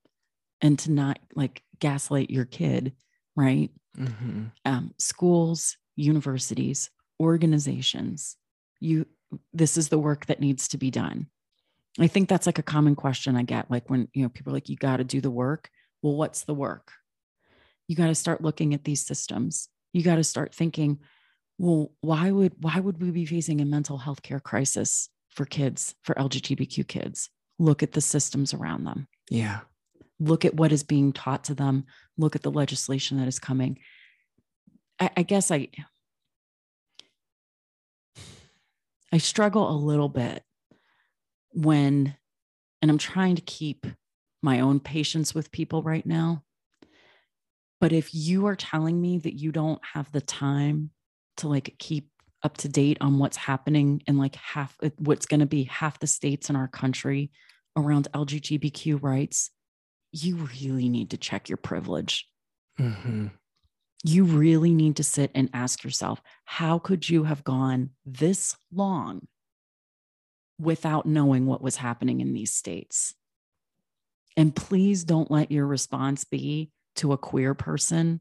[0.62, 2.92] and to not like gaslight your kid,
[3.36, 3.70] right?
[3.94, 8.36] hmm Um, schools, universities, organizations,
[8.80, 9.06] you,
[9.52, 11.26] this is the work that needs to be done.
[11.98, 13.70] I think that's like a common question I get.
[13.70, 15.70] Like when, you know, people are like, you got to do the work.
[16.02, 16.92] Well, what's the work?
[17.88, 19.68] You got to start looking at these systems.
[19.92, 21.00] You got to start thinking,
[21.58, 25.94] well, why would why would we be facing a mental health care crisis for kids,
[26.02, 27.28] for LGBTQ kids?
[27.58, 29.08] Look at the systems around them.
[29.28, 29.60] Yeah.
[30.20, 31.84] Look at what is being taught to them.
[32.16, 33.78] Look at the legislation that is coming.
[34.98, 35.68] I, I guess I
[39.12, 40.44] I struggle a little bit
[41.52, 42.16] when,
[42.82, 43.86] and I'm trying to keep
[44.42, 46.44] my own patience with people right now.
[47.80, 50.90] But if you are telling me that you don't have the time
[51.38, 52.08] to like keep
[52.42, 55.98] up to date on what's happening in like half uh, what's going to be half
[55.98, 57.30] the states in our country
[57.76, 59.50] around LGBTQ rights,
[60.12, 62.28] you really need to check your privilege.
[62.76, 63.28] hmm
[64.04, 69.26] You really need to sit and ask yourself, how could you have gone this long
[70.60, 73.14] without knowing what was happening in these states?
[74.36, 78.20] And please don't let your response be to a queer person,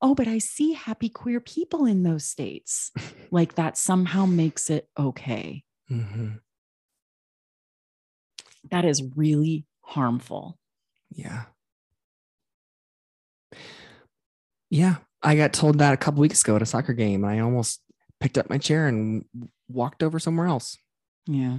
[0.00, 2.92] oh, but I see happy queer people in those states.
[3.30, 5.64] like that somehow makes it okay.
[5.88, 6.32] hmm
[8.70, 10.58] That is really harmful.
[11.10, 11.44] Yeah.
[14.68, 14.96] Yeah.
[15.22, 17.24] I got told that a couple weeks ago at a soccer game.
[17.24, 17.80] And I almost
[18.20, 19.24] picked up my chair and
[19.68, 20.76] walked over somewhere else.
[21.26, 21.58] Yeah.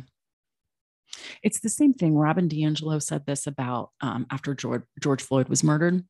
[1.44, 2.16] It's the same thing.
[2.16, 6.04] Robin DiAngelo said this about um, after George, George Floyd was murdered.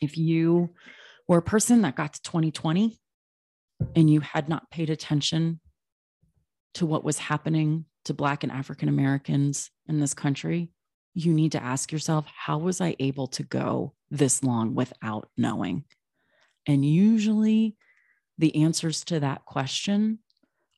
[0.00, 0.70] If you
[1.28, 2.98] were a person that got to 2020
[3.94, 5.60] and you had not paid attention
[6.74, 10.70] to what was happening to Black and African Americans in this country,
[11.14, 15.84] you need to ask yourself, how was I able to go this long without knowing?
[16.66, 17.76] And usually
[18.38, 20.20] the answers to that question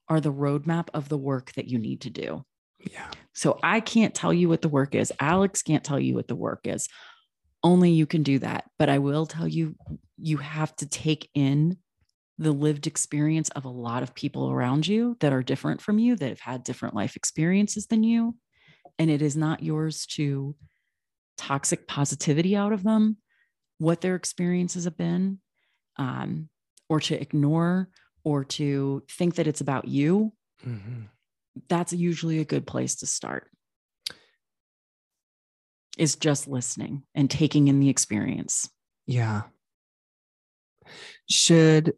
[0.09, 2.45] are the roadmap of the work that you need to do.
[2.91, 3.11] Yeah.
[3.33, 5.13] So I can't tell you what the work is.
[5.21, 6.89] Alex can't tell you what the work is.
[7.63, 8.65] Only you can do that.
[8.79, 9.75] But I will tell you,
[10.17, 11.79] you have to take in
[12.39, 16.17] the lived experience of a lot of people around you that are different from you,
[16.17, 18.37] that have had different life experiences than you.
[18.99, 20.55] And it is not yours to
[21.37, 23.17] toxic positivity out of them,
[23.79, 25.41] what their experiences have been,
[25.97, 26.49] um,
[26.89, 27.89] or to ignore
[28.25, 30.33] or to think that it's about you.
[30.63, 31.03] hmm
[31.69, 33.51] That's usually a good place to start.
[35.97, 38.69] Is just listening and taking in the experience.
[39.07, 39.43] Yeah.
[41.31, 41.95] Should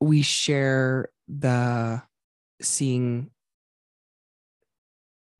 [0.00, 2.02] we share the
[2.60, 3.30] seeing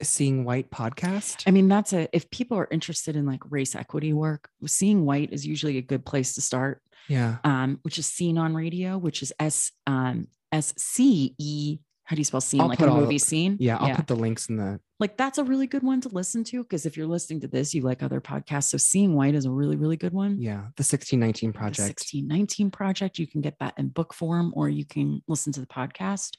[0.02, 1.42] seeing white podcast?
[1.46, 5.32] I mean, that's a, if people are interested in like race equity work, seeing white
[5.32, 7.38] is usually a good place to start, yeah.
[7.44, 11.78] um, which is Scene on Radio, which is S, um, S C E.
[12.06, 12.60] How do you spell scene?
[12.60, 13.56] I'll like a all the- movie scene?
[13.60, 13.76] Yeah.
[13.78, 16.62] I'll put the links in the like that's a really good one to listen to
[16.62, 18.68] because if you're listening to this, you like other podcasts.
[18.70, 20.40] So seeing white is a really, really good one.
[20.40, 21.78] yeah, the 1619 The project.
[22.00, 23.18] 1619 project.
[23.18, 26.36] You can get that in book form or you can listen to the podcast.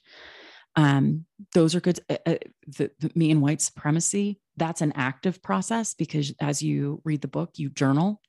[0.74, 2.00] Um, those are good.
[2.08, 2.34] Uh, uh,
[2.66, 7.28] the, the me and white supremacy, that's an active process because as you read the
[7.28, 8.20] book, you journal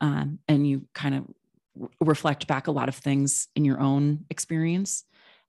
[0.00, 1.24] um, and you kind of
[1.76, 5.04] re- reflect back a lot of things in your own experience.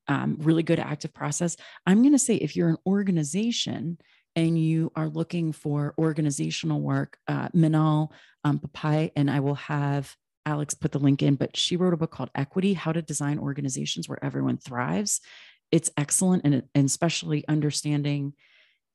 [0.10, 1.56] Um, really good active process.
[1.88, 3.98] I'm going to say if you're an organization
[4.36, 8.12] and you are looking for organizational work, uh, Minal
[8.44, 10.14] um, Bopaiah, and I will have
[10.46, 13.40] Alex put the link in, but she wrote a book called Equity How to Design
[13.40, 15.22] Organizations Where Everyone Thrives.
[15.72, 18.34] It's excellent, and, and especially understanding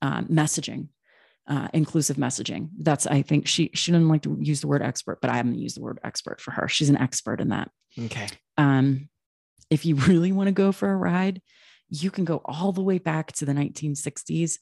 [0.02, 0.88] um, messaging,
[1.46, 2.68] uh, inclusive messaging.
[2.78, 5.58] That's, I think, she, she didn't like to use the word expert, but I haven't
[5.58, 6.68] used the word expert for her.
[6.68, 7.70] She's an expert in that.
[7.98, 8.28] Okay.
[8.58, 9.08] Um,
[9.70, 11.42] if you really want to go for a ride,
[11.88, 14.58] you can go all the way back to the 1960s,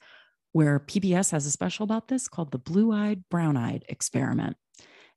[0.53, 4.57] where PBS has a special about this called the Blue Eyed, Brown Eyed Experiment.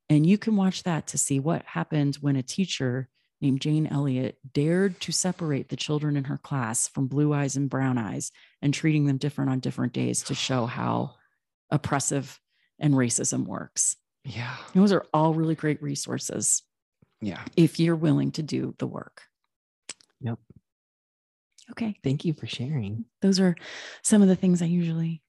[0.08, 3.08] And you can watch that to see what happened when a teacher
[3.40, 7.70] named Jane Elliott dared to separate the children in her class from blue eyes and
[7.70, 11.14] brown eyes and treating them different on different days to show how
[11.70, 12.38] oppressive
[12.78, 13.96] and racism works.
[14.24, 14.54] Yeah.
[14.74, 16.62] Those are all really great resources
[17.22, 17.40] Yeah.
[17.56, 19.22] if you're willing to do the work.
[20.22, 20.38] Yep.
[21.72, 21.96] Okay.
[22.02, 23.04] Thank you for sharing.
[23.22, 23.54] Those are
[24.02, 25.22] some of the things I usually,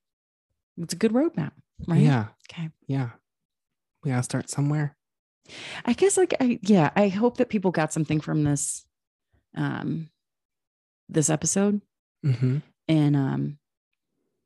[0.78, 1.52] it's a good roadmap.
[1.88, 2.02] right?
[2.02, 2.28] Yeah.
[2.52, 2.70] Okay.
[2.88, 3.10] Yeah.
[4.04, 4.96] We gotta start somewhere.
[5.86, 8.86] I guess like I yeah, I hope that people got something from this
[9.56, 10.10] um
[11.10, 11.82] this episode
[12.26, 12.58] Mm-hmm.
[12.88, 13.58] and um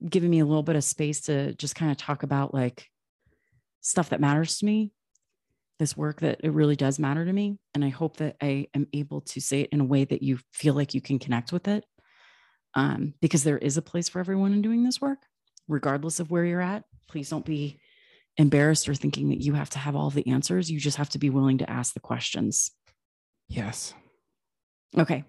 [0.07, 2.89] giving me a little bit of space to just kind of talk about like
[3.81, 4.91] stuff that matters to me
[5.79, 8.87] this work that it really does matter to me and i hope that i am
[8.93, 11.67] able to say it in a way that you feel like you can connect with
[11.67, 11.83] it
[12.75, 15.19] um, because there is a place for everyone in doing this work
[15.67, 17.79] regardless of where you're at please don't be
[18.37, 21.19] embarrassed or thinking that you have to have all the answers you just have to
[21.19, 22.71] be willing to ask the questions
[23.47, 23.93] Yes.
[24.97, 25.23] okay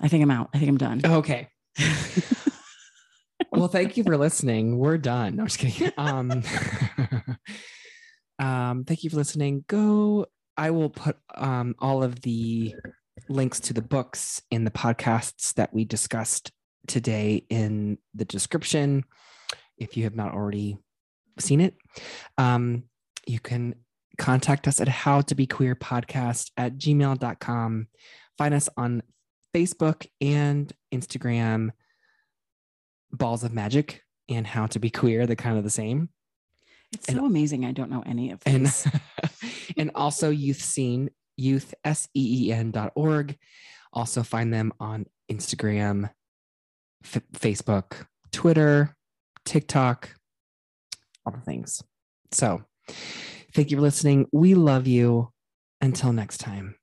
[0.00, 1.48] i think i'm out i think i'm done Okay.
[3.52, 4.78] well, thank you for listening.
[4.78, 5.36] We're done.
[5.36, 5.92] No, I'm just kidding.
[5.98, 6.30] Um,
[8.38, 9.64] um, thank you for listening.
[9.68, 10.26] Go.
[10.56, 12.74] I will put um, all of the
[13.28, 16.50] links to the books and the podcasts that we discussed
[16.86, 19.04] today in the description.
[19.76, 20.78] If you have not already
[21.38, 21.74] seen it,
[22.36, 22.84] um,
[23.26, 23.76] you can
[24.16, 27.86] contact us at how to be queer podcast at gmail.com.
[28.36, 29.02] Find us on
[29.54, 31.70] Facebook and Instagram
[33.12, 36.10] balls of magic and how to be queer they're kind of the same
[36.92, 38.66] it's And- so amazing i don't know any of and
[39.76, 43.36] and also youth seen youth s-e-e-n dot org.
[43.92, 46.10] Also find them on instagram
[47.04, 48.96] F- facebook twitter
[49.44, 50.14] tiktok
[51.24, 51.82] all the things.
[52.32, 52.62] So
[53.52, 54.26] thank you for listening.
[54.32, 55.30] We love you.
[55.80, 56.74] Until next time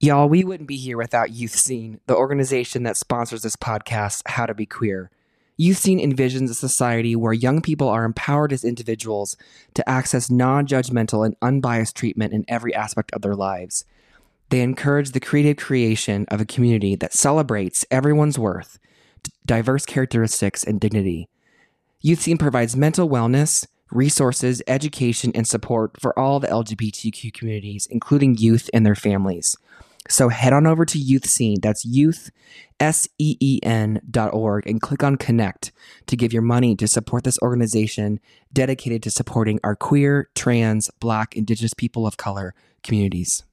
[0.00, 4.46] Y'all, we wouldn't be here without Youth Seen, the organization that sponsors this podcast, How
[4.46, 5.10] to Be Queer.
[5.56, 9.36] Youth Seen envisions a society where young people are empowered as individuals
[9.74, 13.84] to access non judgmental and unbiased treatment in every aspect of their lives.
[14.50, 18.78] They encourage the creative creation of a community that celebrates everyone's worth,
[19.46, 21.28] diverse characteristics, and dignity.
[22.00, 28.36] Youth Seen provides mental wellness, resources, education, and support for all the LGBTQ communities, including
[28.36, 29.56] youth and their families.
[30.08, 32.30] So head on over to Youth Seen, that's youth,
[32.80, 35.70] S E E N dot org, and click on connect
[36.06, 38.18] to give your money to support this organization
[38.52, 43.44] dedicated to supporting our queer, trans, black, indigenous people of color communities.